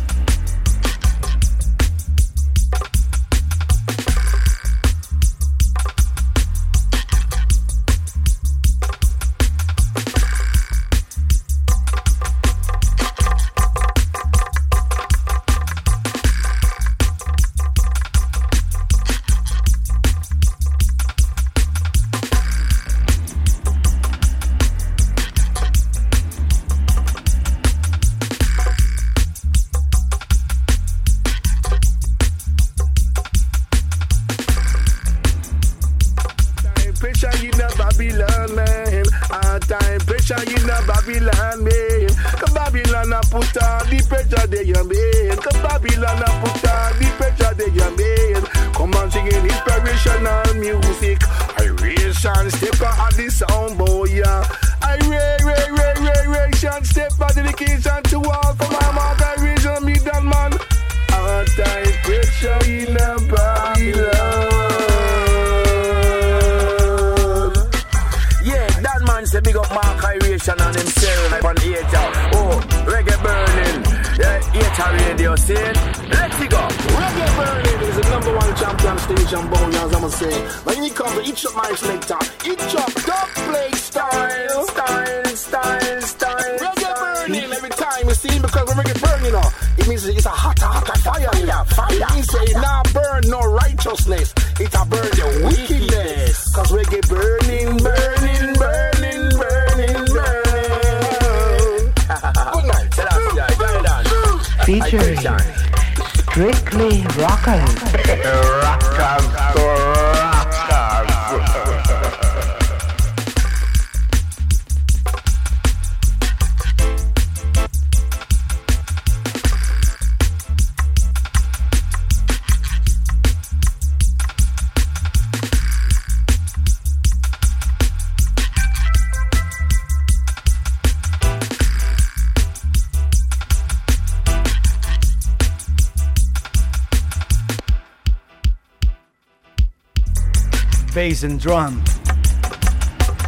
And 141.27 141.41
drum. 141.41 141.83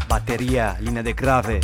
Batería, 0.08 0.76
línea 0.80 1.02
de 1.02 1.12
grave. 1.12 1.60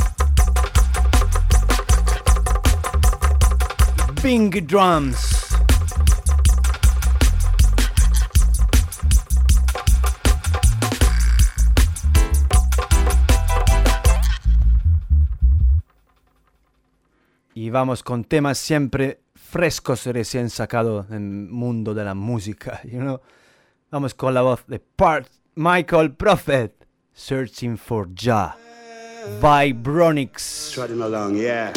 Bing 4.21 4.51
drums. 4.67 5.55
Y 17.53 17.69
vamos 17.69 18.03
con 18.03 18.25
temas 18.25 18.57
siempre 18.57 19.21
frescos 19.33 20.05
recién 20.07 20.49
sacados 20.49 21.09
en 21.11 21.49
mundo 21.49 21.93
de 21.93 22.03
la 22.03 22.13
música. 22.13 22.81
You 22.91 22.99
know? 22.99 23.21
Vamos 23.91 24.13
con 24.13 24.33
la 24.33 24.41
voz 24.41 24.65
de 24.67 24.79
Part 24.79 25.34
Michael 25.57 26.09
Prophet, 26.09 26.85
Searching 27.13 27.77
for 27.77 28.09
Jah. 28.13 28.57
Vibronics. 29.39 30.73
Trotting 30.73 31.01
along, 31.01 31.37
yeah. 31.37 31.71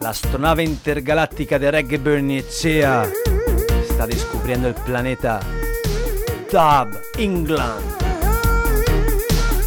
La 0.00 0.08
astronave 0.08 0.64
intergaláctica 0.64 1.56
de 1.60 1.70
Reggae 1.70 1.98
Bernicea 1.98 3.08
está 3.88 4.08
descubriendo 4.08 4.66
el 4.66 4.74
planeta 4.74 5.38
Dub, 6.50 7.00
England. 7.18 7.84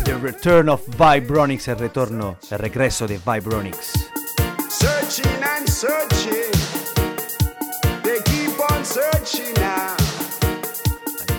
The 0.03 0.15
Return 0.15 0.67
of 0.67 0.81
Vibronics, 0.97 1.69
el 1.69 1.79
retorno, 1.79 2.39
el 2.51 2.59
regreso 2.59 3.07
de 3.07 3.21
Vibronics. 3.25 4.09
Searching 4.67 5.41
and 5.41 5.69
searching. 5.69 6.64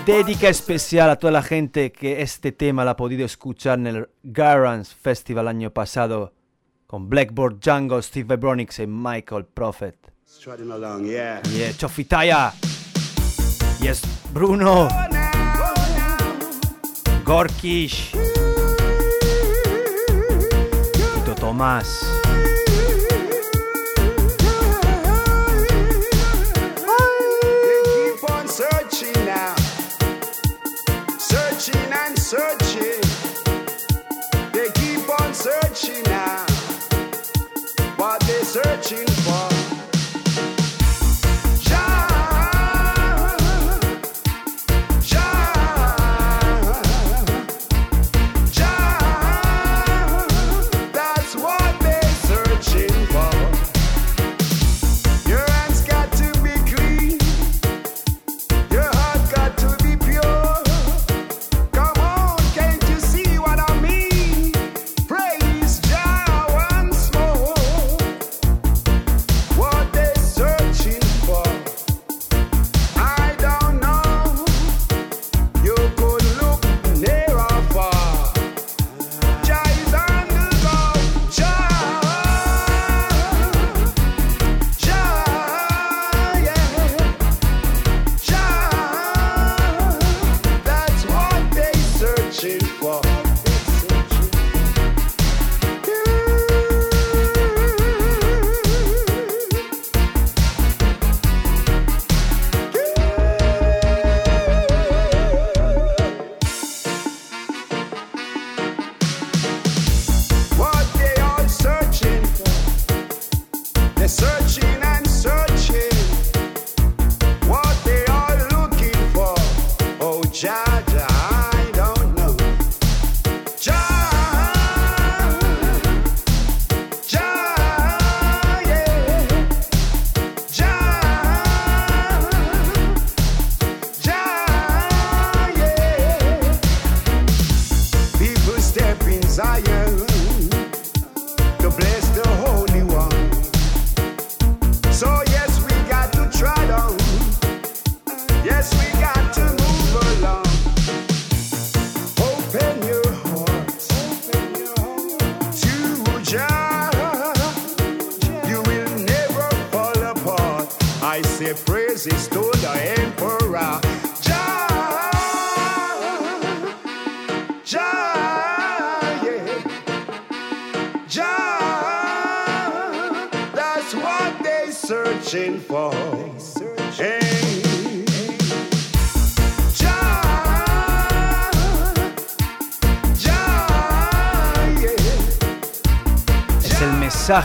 Dedica 0.05 0.47
especial 0.47 1.09
a 1.09 1.15
toda 1.17 1.31
la 1.33 1.43
gente 1.43 1.91
que 1.91 2.21
este 2.21 2.51
tema 2.51 2.85
la 2.85 2.91
ha 2.91 2.95
podido 2.95 3.25
escuchar 3.25 3.79
en 3.79 3.87
el 3.87 4.09
Garance 4.23 4.95
Festival 4.95 5.47
año 5.47 5.71
pasado 5.71 6.33
con 6.87 7.09
Blackboard 7.09 7.59
Django, 7.59 8.01
Steve 8.01 8.35
Vibronics 8.35 8.79
y 8.79 8.87
Michael 8.87 9.45
Prophet. 9.45 9.95
Along, 10.47 11.05
yeah. 11.05 11.41
Yeah, 11.53 11.73
Chofitaya. 11.73 12.53
Yes, 13.81 14.01
Bruno. 14.33 14.87
Gorkish. 17.25 18.11
Tito 21.15 21.35
Tomás. 21.35 22.16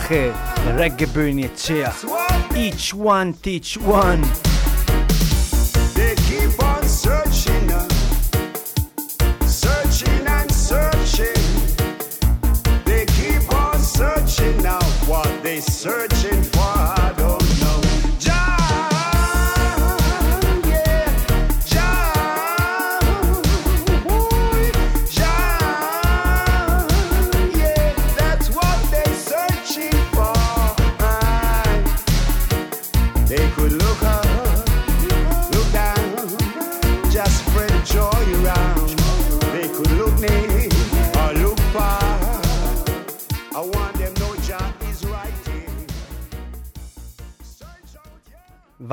El 0.09 0.33
mensaje 0.33 0.33
de 0.65 0.73
Reggae 0.73 1.05
Bernicea. 1.05 1.93
Each 2.55 2.93
one 2.93 3.33
teach 3.33 3.77
one. 3.77 4.52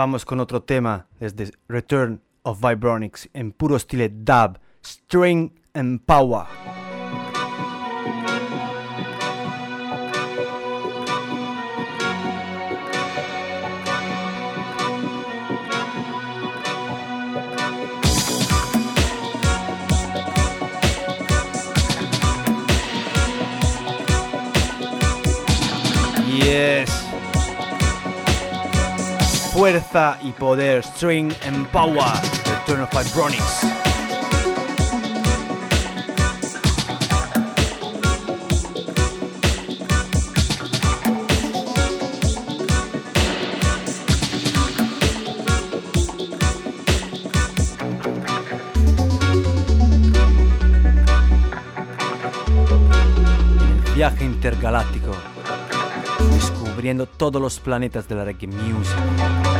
Vamos 0.01 0.25
con 0.25 0.41
otro 0.41 0.63
tema 0.63 1.09
desde 1.19 1.51
Return 1.69 2.23
of 2.43 2.67
Vibronics 2.67 3.29
en 3.35 3.53
puro 3.53 3.77
estilo 3.77 4.09
dub, 4.11 4.59
String 4.83 5.53
and 5.75 6.01
Power. 6.07 6.47
Yes. 26.27 27.00
Fuerza 29.61 30.17
y 30.23 30.33
poder, 30.33 30.83
String 30.83 31.31
and 31.47 31.67
Power, 31.69 32.15
Return 32.67 32.81
of 32.81 32.89
Vibronics. 32.97 33.67
El 53.85 53.95
viaje 53.95 54.25
intergaláctico, 54.25 55.11
descubriendo 56.33 57.07
todos 57.07 57.41
los 57.41 57.61
planetas 57.61 58.09
de 58.09 58.15
la 58.15 58.25
reggae 58.25 58.47
music. 58.47 59.60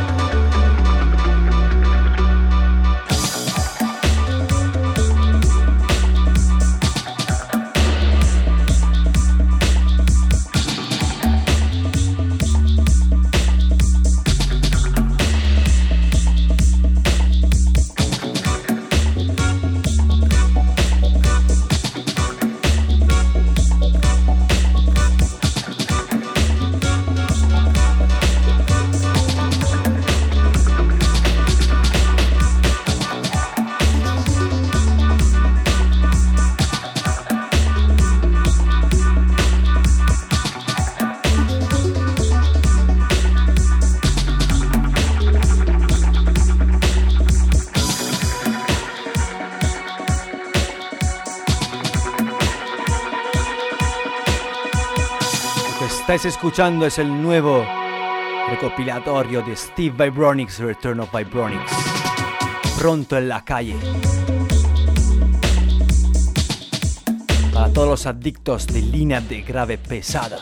Escuchando 56.25 56.85
es 56.85 56.99
el 56.99 57.21
nuevo 57.21 57.65
recopilatorio 58.49 59.41
de 59.41 59.55
Steve 59.55 60.05
Vibronics, 60.05 60.59
Return 60.59 60.99
of 60.99 61.15
Vibronics. 61.15 61.71
Pronto 62.77 63.17
en 63.17 63.27
la 63.27 63.43
calle. 63.43 63.75
Para 67.53 67.73
todos 67.73 67.87
los 67.87 68.05
adictos 68.05 68.67
de 68.67 68.81
línea 68.81 69.21
de 69.21 69.41
grave 69.41 69.77
pesada. 69.77 70.37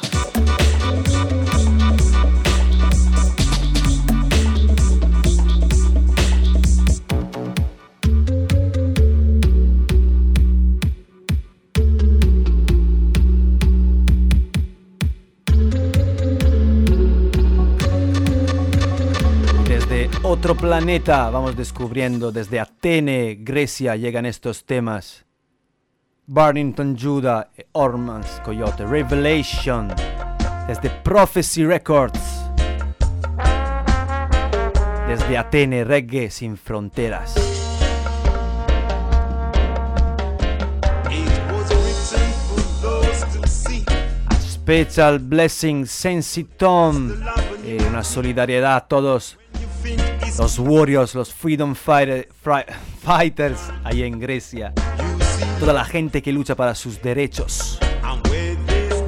Otro 20.50 20.68
planeta 20.68 21.30
vamos 21.30 21.56
descubriendo, 21.56 22.32
desde 22.32 22.60
Atene, 22.60 23.38
Grecia, 23.40 23.96
llegan 23.96 24.26
estos 24.26 24.66
temas. 24.66 25.24
Barrington 26.26 26.98
Judah, 27.00 27.52
Ormans 27.74 28.42
Coyote, 28.44 28.84
Revelation, 28.84 29.94
desde 30.68 30.90
Prophecy 30.90 31.64
Records. 31.64 32.20
Desde 35.08 35.38
Atene, 35.38 35.84
Reggae 35.84 36.32
sin 36.32 36.58
fronteras. 36.58 37.36
Special 44.42 45.20
Blessing 45.20 45.86
Sensi 45.86 46.46
Tom. 46.46 47.12
Eh, 47.64 47.78
una 47.88 48.04
solidaridad 48.04 48.78
a 48.78 48.88
todos 48.88 49.38
los 50.38 50.60
warriors, 50.60 51.16
los 51.16 51.34
freedom 51.34 51.76
fighter- 51.76 52.28
fighters 53.04 53.60
ahí 53.84 54.04
en 54.04 54.20
Grecia. 54.20 54.74
Toda 55.60 55.74
la 55.74 55.84
gente 55.86 56.22
que 56.22 56.32
lucha 56.32 56.56
para 56.56 56.76
sus 56.76 57.02
derechos. 57.02 57.80
And 58.04 58.26
where 58.30 58.56
there's 58.66 59.00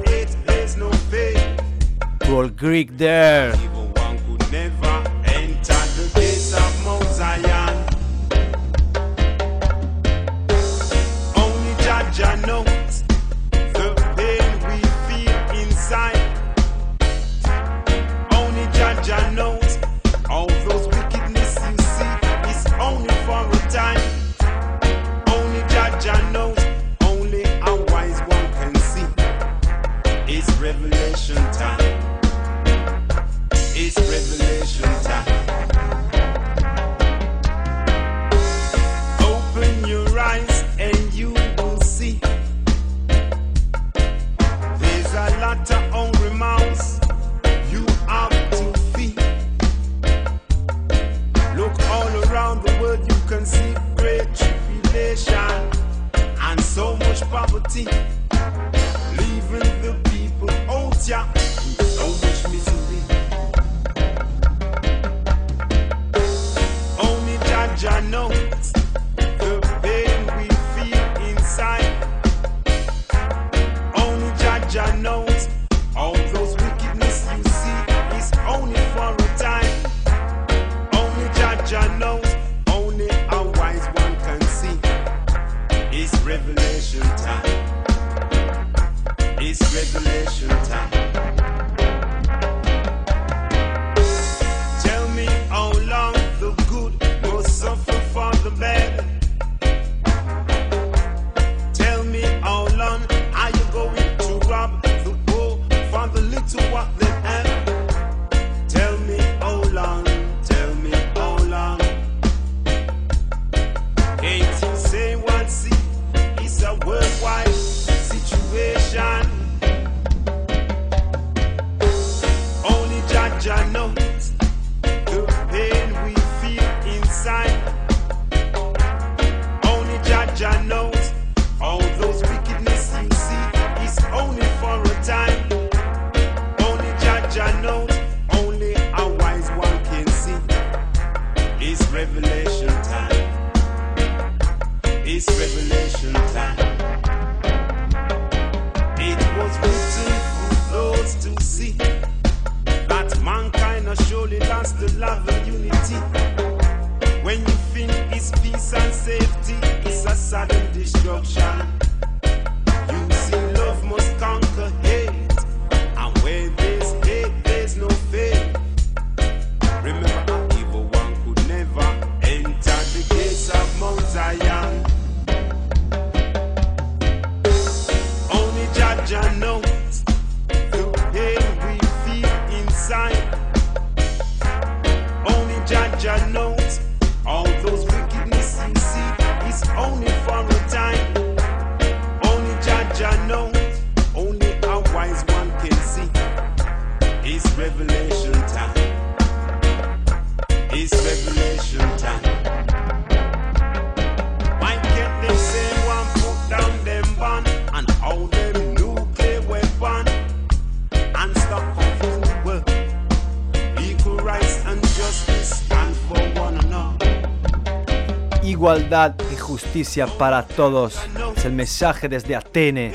igualdad 218.62 219.16
y 219.32 219.36
justicia 219.36 220.06
para 220.06 220.46
todos. 220.46 220.96
Es 221.36 221.44
el 221.44 221.52
mensaje 221.52 222.08
desde 222.08 222.36
Atene. 222.36 222.94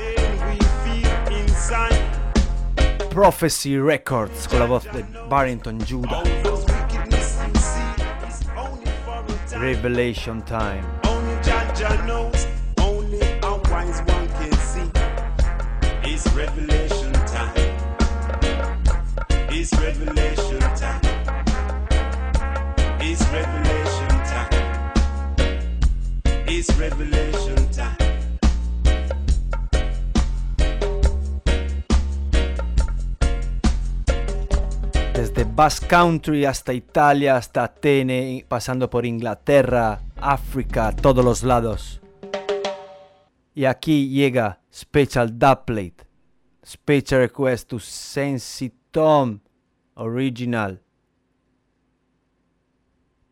Prophecy 3.10 3.78
Records 3.78 4.48
con 4.48 4.60
la 4.60 4.64
voz 4.64 4.84
de 4.84 5.04
Barrington 5.28 5.78
Judah. 5.86 6.22
Revelation 9.58 10.42
Time. 10.46 10.80
It's 16.02 16.26
revelation 16.32 17.12
time. 17.12 17.52
It's 19.50 19.72
revelation. 19.78 20.47
Revelation 26.66 27.54
time. 27.70 27.96
Desde 35.14 35.44
Basque 35.44 35.86
Country 35.86 36.44
hasta 36.44 36.72
Italia, 36.72 37.36
hasta 37.36 37.62
Atene, 37.62 38.44
pasando 38.48 38.90
por 38.90 39.06
Inglaterra, 39.06 40.00
África, 40.16 40.90
todos 40.92 41.24
los 41.24 41.44
lados. 41.44 42.00
Y 43.54 43.64
aquí 43.64 44.08
llega 44.08 44.60
Special 44.72 45.38
Dubplate, 45.38 46.06
Special 46.66 47.20
Request 47.20 47.68
to 47.68 47.78
Sensi 47.78 48.72
Tom 48.90 49.38
Original 49.94 50.82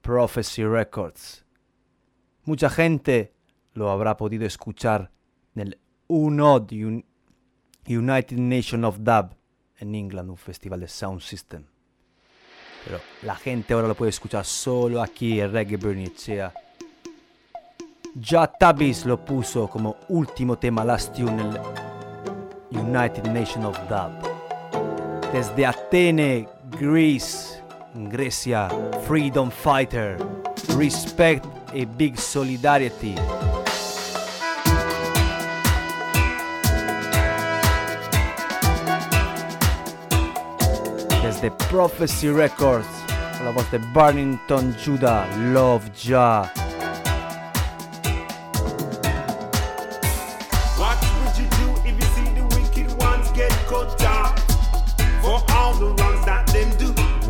Prophecy 0.01 0.65
Records. 0.65 1.45
Mucha 2.47 2.70
gente 2.70 3.35
lo 3.74 3.90
habrá 3.90 4.16
podido 4.16 4.47
escuchar 4.47 5.10
en 5.56 5.62
el 5.62 5.78
UNOD, 6.06 6.70
United 7.89 8.36
Nation 8.39 8.85
of 8.85 8.98
Dub, 9.01 9.35
en 9.78 9.97
England, 9.97 10.31
un 10.31 10.36
festival 10.36 10.78
de 10.78 10.86
Sound 10.86 11.20
System. 11.23 11.64
Pero 12.85 13.01
la 13.23 13.35
gente 13.35 13.74
ahora 13.74 13.89
lo 13.89 13.97
puede 13.97 14.10
escuchar 14.10 14.44
solo 14.44 15.02
aquí 15.02 15.40
en 15.40 15.52
Reggae 15.52 15.77
Bernicea. 15.77 16.55
Ya 18.14 18.47
Tabis 18.47 19.05
lo 19.06 19.24
puso 19.24 19.68
como 19.68 19.97
último 20.09 20.56
tema 20.56 20.85
last 20.85 21.16
tune 21.16 21.43
en 21.43 22.78
United 22.78 23.24
Nation 23.24 23.64
of 23.64 23.77
Dub. 23.89 24.12
Desde 25.32 25.66
Atene, 25.66 26.48
Greece, 26.78 27.60
Grecia, 27.93 28.68
Freedom 29.05 29.51
Fighter, 29.51 30.16
Respect 30.78 31.56
a 31.77 31.85
big 31.85 32.16
solidarity. 32.16 33.15
There's 41.20 41.40
the 41.40 41.55
Prophecy 41.69 42.31
Records. 42.31 42.89
That 43.36 43.55
the 43.70 43.78
Barnington 43.93 44.74
Judah 44.78 45.28
Love 45.53 45.93
Jah. 45.94 46.51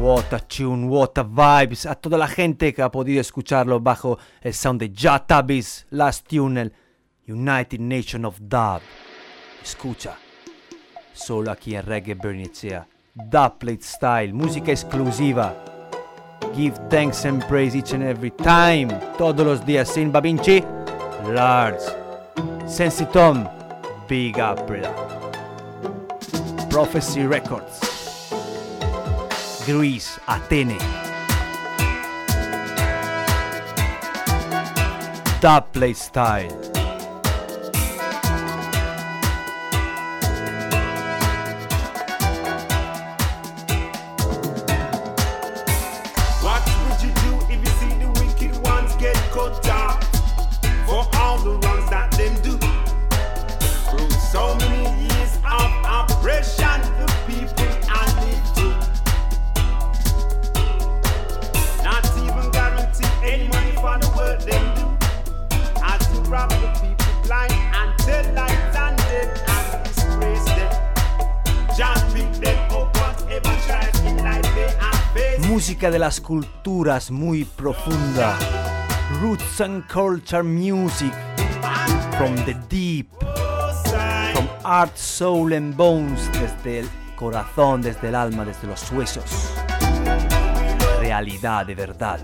what 0.07 0.33
a 0.33 0.39
tune, 0.39 0.89
what 0.89 1.19
a 1.19 1.25
vibes 1.25 1.85
a 1.85 1.97
toda 1.97 2.17
la 2.17 2.29
gente 2.29 2.73
que 2.73 2.81
ha 2.81 2.91
podido 2.93 3.21
escucharlo 3.21 3.81
bajo 3.81 4.19
el 4.41 4.55
sound 4.55 4.81
de 4.81 4.93
Jatabis, 4.95 5.85
Last 5.91 6.29
Tunnel, 6.29 6.73
United 7.27 7.81
Nation 7.81 8.25
of 8.25 8.39
Dub. 8.41 8.83
Escucha, 9.65 10.17
solo 11.13 11.51
aquí 11.51 11.75
en 11.75 11.85
Reggae 11.85 12.15
Bernicea, 12.15 12.87
Dub 13.15 13.59
Plate 13.59 13.83
Style, 13.83 14.33
música 14.33 14.71
exclusiva. 14.71 15.57
Give 16.55 16.79
thanks 16.89 17.25
and 17.25 17.45
praise 17.49 17.75
each 17.75 17.93
and 17.93 18.05
every 18.05 18.31
time, 18.31 18.89
todos 19.19 19.45
los 19.45 19.67
días 19.67 19.89
sin 19.89 20.13
Babinci, 20.13 20.63
Large, 21.35 21.83
Sensitom, 22.69 23.49
Big 24.09 24.39
April, 24.39 24.87
Prophecy 26.71 27.27
Records. 27.27 27.96
Grease, 29.67 30.21
Atene. 30.29 30.79
Dubplate 35.41 35.97
style. 35.97 36.76
De 75.97 76.01
las 76.01 76.21
culturas 76.21 77.11
muy 77.11 77.47
profunda. 77.47 78.37
Roots 79.23 79.63
and 79.63 79.83
culture 79.89 80.43
music 80.43 81.11
from 82.19 82.37
the 82.45 82.55
deep. 82.69 83.09
From 84.35 84.47
art, 84.63 84.95
soul 84.95 85.55
and 85.55 85.75
bones. 85.75 86.31
Desde 86.33 86.81
el 86.81 86.89
corazón, 87.17 87.81
desde 87.81 88.09
el 88.09 88.15
alma, 88.15 88.45
desde 88.45 88.67
los 88.67 88.93
huesos. 88.93 89.55
Realidad 91.01 91.65
de 91.65 91.75
verdad. 91.75 92.21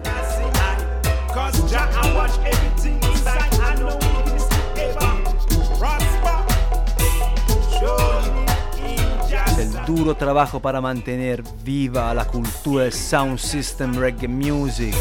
Duro 9.86 10.14
trabajo 10.14 10.60
para 10.60 10.80
mantener 10.80 11.42
viva 11.64 12.12
la 12.14 12.24
cultura 12.24 12.84
del 12.84 12.92
sound 12.92 13.38
system 13.38 13.96
reggae 13.98 14.28
music. 14.28 14.94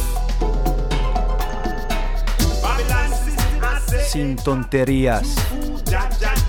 Sin 4.08 4.36
tonterías. 4.36 5.36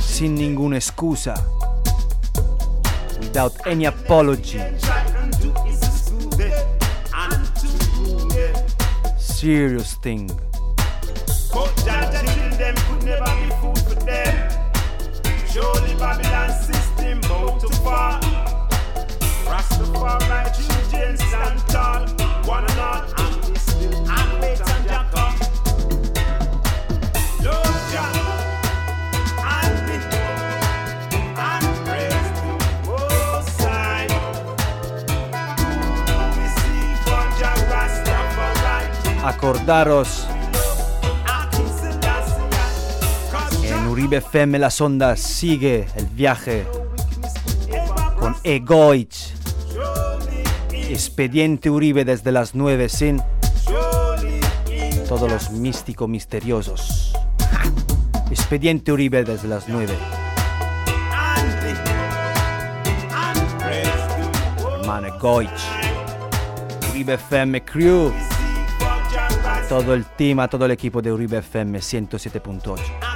Sin 0.01 0.35
ninguna 0.35 0.77
excusa. 0.77 1.35
Without 3.21 3.53
any 3.67 3.87
apology. 3.87 4.61
Serious 9.19 9.99
thing. 10.01 10.31
Surely 15.53 15.95
Babylon 15.99 16.72
children 20.57 21.17
stand 21.17 21.61
tall, 21.69 22.07
one 22.47 22.65
and 22.65 22.79
all, 22.81 23.03
and 23.19 23.45
we 23.49 23.55
still 23.57 23.95
and 23.95 24.41
wait 24.41 24.61
and. 24.61 24.83
Lord. 27.45 27.73
Acordaros. 39.25 40.27
En 43.63 43.87
Uribe 43.87 44.17
FM 44.19 44.59
Las 44.59 44.81
Ondas. 44.81 45.21
Sigue 45.21 45.87
el 45.97 46.07
viaje 46.07 46.67
Egoich. 48.45 49.35
Expediente 50.73 51.71
Uribe 51.71 52.05
desde 52.05 52.33
las 52.33 52.55
9 52.55 52.89
sin 52.89 53.23
todos 55.09 55.31
los 55.31 55.51
místicos 55.51 56.09
misteriosos. 56.09 57.13
Expediente 58.31 58.93
Uribe 58.93 59.25
desde 59.25 59.49
las 59.49 59.69
9. 59.69 59.95
Hermano 64.81 65.07
Egoich. 65.07 65.51
Uribe 66.91 67.15
FM 67.15 67.65
Crew. 67.65 68.13
Todo 69.69 69.95
el 69.95 70.05
team, 70.05 70.47
todo 70.51 70.67
el 70.67 70.73
equipo 70.73 71.01
de 71.01 71.13
Uribe 71.13 71.39
FM 71.39 71.79
107.8. 71.79 73.12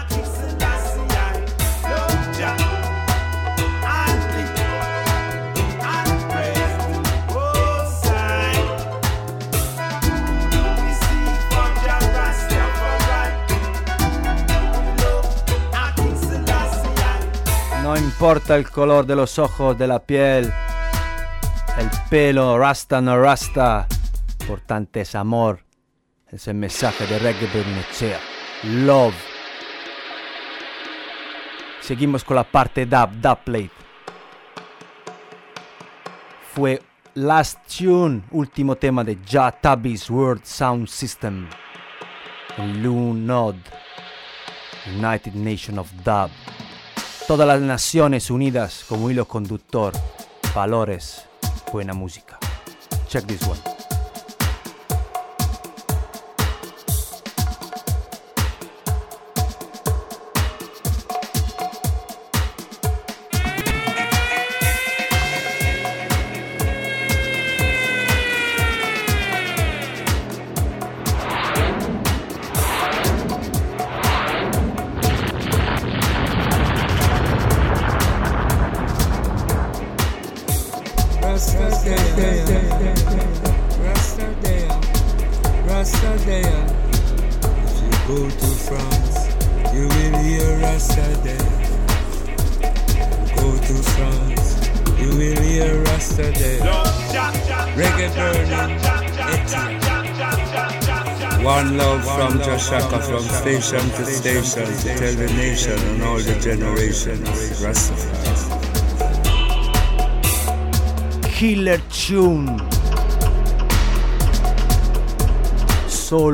importa 18.16 18.56
el 18.56 18.70
color 18.70 19.04
de 19.04 19.14
los 19.14 19.38
ojos, 19.38 19.76
de 19.76 19.86
la 19.86 19.98
piel, 19.98 20.50
el 21.76 21.90
pelo, 22.08 22.58
rasta 22.58 22.98
no 23.02 23.20
rasta, 23.20 23.86
importante 24.40 25.02
es 25.02 25.14
amor. 25.14 25.60
Es 26.26 26.48
el 26.48 26.54
mensaje 26.54 27.06
de 27.06 27.18
Reggae 27.18 27.46
Bernicea. 27.46 28.18
Love. 28.62 29.14
Seguimos 31.82 32.24
con 32.24 32.36
la 32.36 32.44
parte 32.44 32.86
dub, 32.86 33.10
dub 33.20 33.38
plate. 33.44 33.70
Fue 36.54 36.82
Last 37.12 37.58
Tune, 37.68 38.22
último 38.30 38.76
tema 38.76 39.04
de 39.04 39.18
Ja 39.30 39.52
Tabby's 39.52 40.08
World 40.08 40.42
Sound 40.42 40.88
System. 40.88 41.50
Lunod, 42.56 43.56
United 44.86 45.34
Nation 45.34 45.78
of 45.78 45.92
Dub. 46.02 46.30
Todas 47.26 47.48
las 47.48 47.60
naciones 47.60 48.30
unidas 48.30 48.84
como 48.88 49.10
hilo 49.10 49.26
conductor. 49.26 49.92
Valores, 50.54 51.24
buena 51.72 51.92
música. 51.92 52.38
Check 53.08 53.26
this 53.26 53.42
one. 53.42 53.75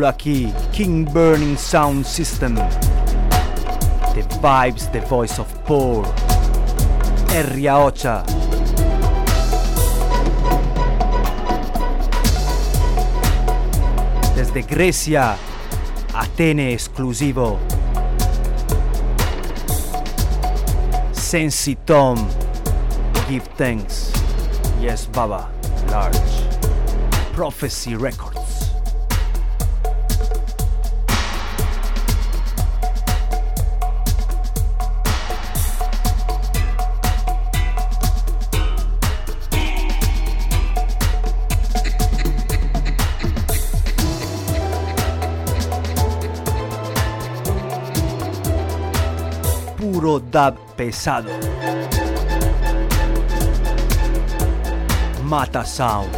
Aquí, 0.07 0.53
King 0.73 1.05
Burning 1.05 1.57
Sound 1.57 2.05
System. 2.05 2.55
The 4.15 4.23
vibes, 4.41 4.91
the 4.93 5.01
voice 5.01 5.39
of 5.39 5.47
poor. 5.65 6.05
Erria 7.35 7.79
Ocha. 7.79 8.25
Desde 14.35 14.63
Grecia, 14.63 15.37
Atene 16.15 16.73
exclusivo. 16.73 17.59
Sensi 21.13 21.77
Tom, 21.87 22.29
give 23.29 23.47
thanks. 23.57 24.13
Yes, 24.81 25.07
Baba, 25.07 25.49
large. 25.91 26.19
Prophecy 27.35 27.97
Records. 27.97 28.32
Pesado. 50.83 51.31
Mata 55.23 55.65
Sound. 55.65 56.11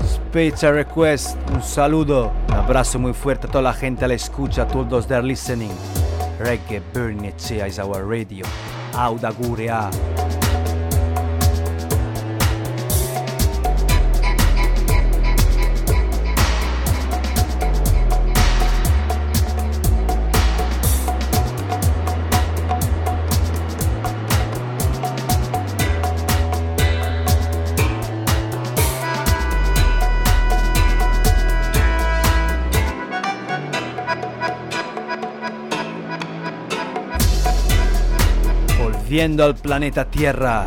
Special 0.00 0.72
request, 0.72 1.36
un 1.52 1.62
saludo, 1.62 2.32
un 2.48 2.54
abrazo 2.54 2.98
muy 2.98 3.12
fuerte 3.12 3.46
a 3.46 3.50
toda 3.50 3.62
la 3.62 3.74
gente 3.74 4.06
a 4.06 4.08
la 4.08 4.14
escucha, 4.14 4.62
a 4.62 4.66
todos 4.66 4.90
los 4.90 5.06
that 5.06 5.18
are 5.18 5.26
listening. 5.26 5.72
Reggae 6.38 6.80
Burnetsia 6.94 7.66
is 7.66 7.78
our 7.78 8.06
radio. 8.06 8.46
Auda 8.94 9.30
Gurea. 9.32 10.25
Volviendo 39.16 39.44
al 39.46 39.54
planeta 39.54 40.04
Tierra. 40.04 40.62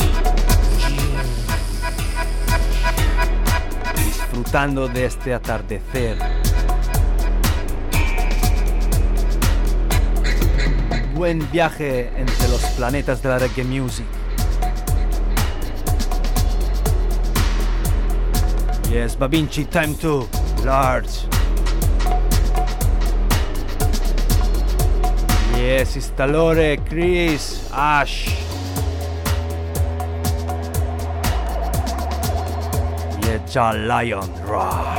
Disfrutando 3.96 4.88
de 4.88 5.06
este 5.06 5.36
atardecer. 5.36 6.18
Buen 11.14 11.48
viaje 11.52 12.12
entre 12.18 12.48
los 12.48 12.66
planetas 12.76 13.22
de 13.22 13.30
la 13.30 13.38
reggae 13.38 13.64
music. 13.64 14.08
Yes, 18.90 19.16
Babinchi, 19.16 19.66
time 19.66 19.94
to 19.94 20.28
large. 20.66 21.39
Yes, 25.60 25.98
Istalore, 25.98 26.78
Chris, 26.88 27.70
Ash. 27.74 28.50
John 33.52 33.88
Lion, 33.88 34.30
Raw. 34.46 34.96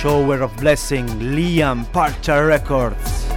Shower 0.00 0.42
of 0.42 0.56
Blessing, 0.56 1.06
Liam, 1.20 1.84
Parcha 1.92 2.42
Records. 2.42 3.28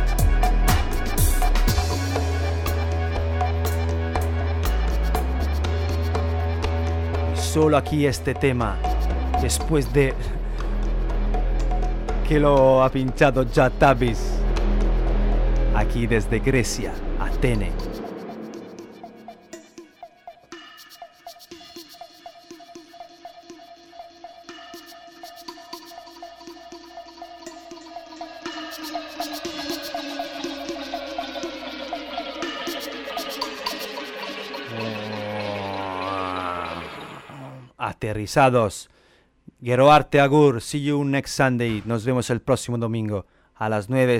Y 7.33 7.37
solo 7.37 7.75
aquí 7.75 8.05
este 8.05 8.33
tema, 8.33 8.77
después 9.41 9.91
de 9.91 10.13
que 12.33 12.39
lo 12.39 12.81
ha 12.81 12.89
pinchado 12.89 13.43
ya 13.43 13.69
Tabis. 13.69 14.39
Aquí 15.75 16.07
desde 16.07 16.39
Grecia, 16.39 16.91
Atene. 17.19 17.71
Aterrizados. 37.77 38.89
Geroarte 39.63 40.19
Agur, 40.19 40.59
see 40.59 40.83
you 40.83 41.05
next 41.05 41.35
Sunday. 41.35 41.81
Nos 41.85 42.03
vemos 42.03 42.29
el 42.29 42.41
próximo 42.41 42.77
domingo. 42.77 43.25
A 43.55 43.69
las 43.69 43.89
9 43.89 44.19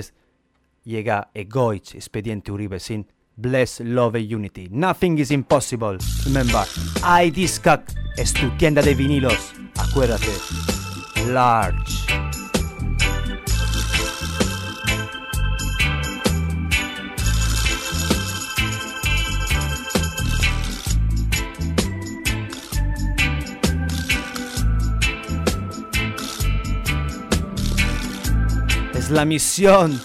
llega 0.84 1.30
Egoich, 1.34 1.94
Expediente 1.94 2.50
Uribe 2.50 2.80
sin 2.80 3.06
Bless, 3.36 3.80
Love 3.80 4.16
Unity. 4.16 4.68
Nothing 4.70 5.18
is 5.18 5.30
impossible. 5.30 5.98
Remember, 6.24 6.64
iDiscac 7.22 7.92
es 8.16 8.32
tu 8.32 8.48
tienda 8.56 8.80
de 8.80 8.94
vinilos. 8.94 9.52
Acuérdate. 9.76 10.32
Large. 11.26 12.23
Es 29.04 29.10
la 29.10 29.26
misión. 29.26 30.00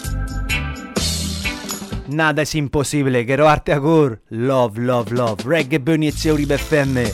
Nada 2.08 2.42
es 2.42 2.54
imposible. 2.54 3.24
Geroarte 3.24 3.72
Agur. 3.72 4.20
Love, 4.28 4.76
love, 4.76 5.10
love. 5.10 5.42
Reggae 5.46 5.78
Bunice 5.78 6.30
Uribe 6.30 6.56
FM. 6.56 7.10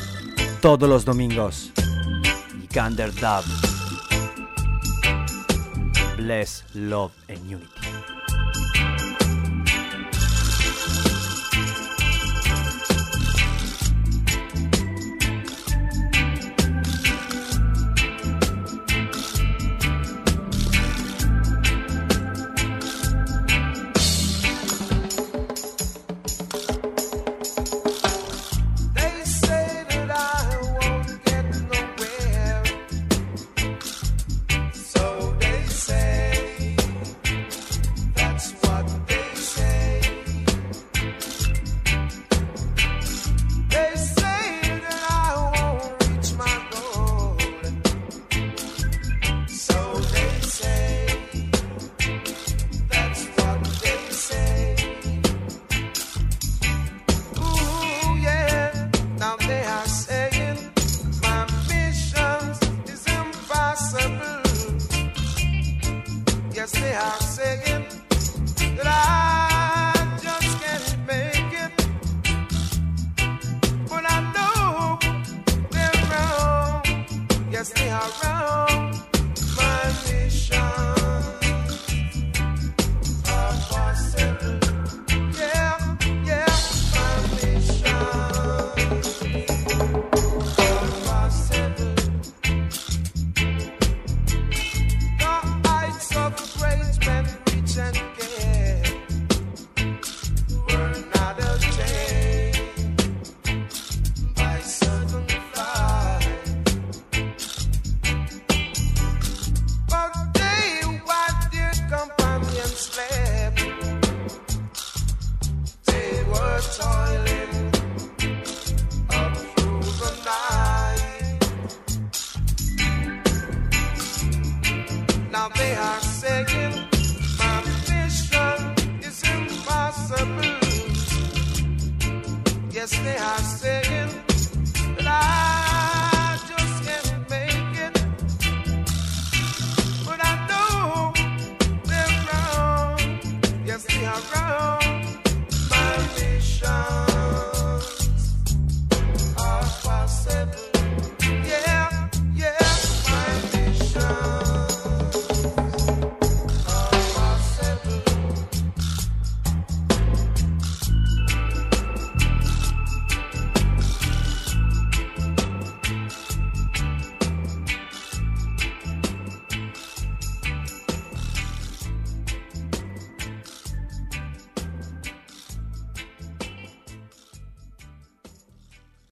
Todos 0.61 0.89
los 0.89 1.05
domingos. 1.05 1.71
Y 2.61 2.67
Gander 2.75 3.13
Dub. 3.15 3.45
Bless, 6.17 6.65
love 6.75 7.13
and 7.29 7.39
unity. 7.49 8.15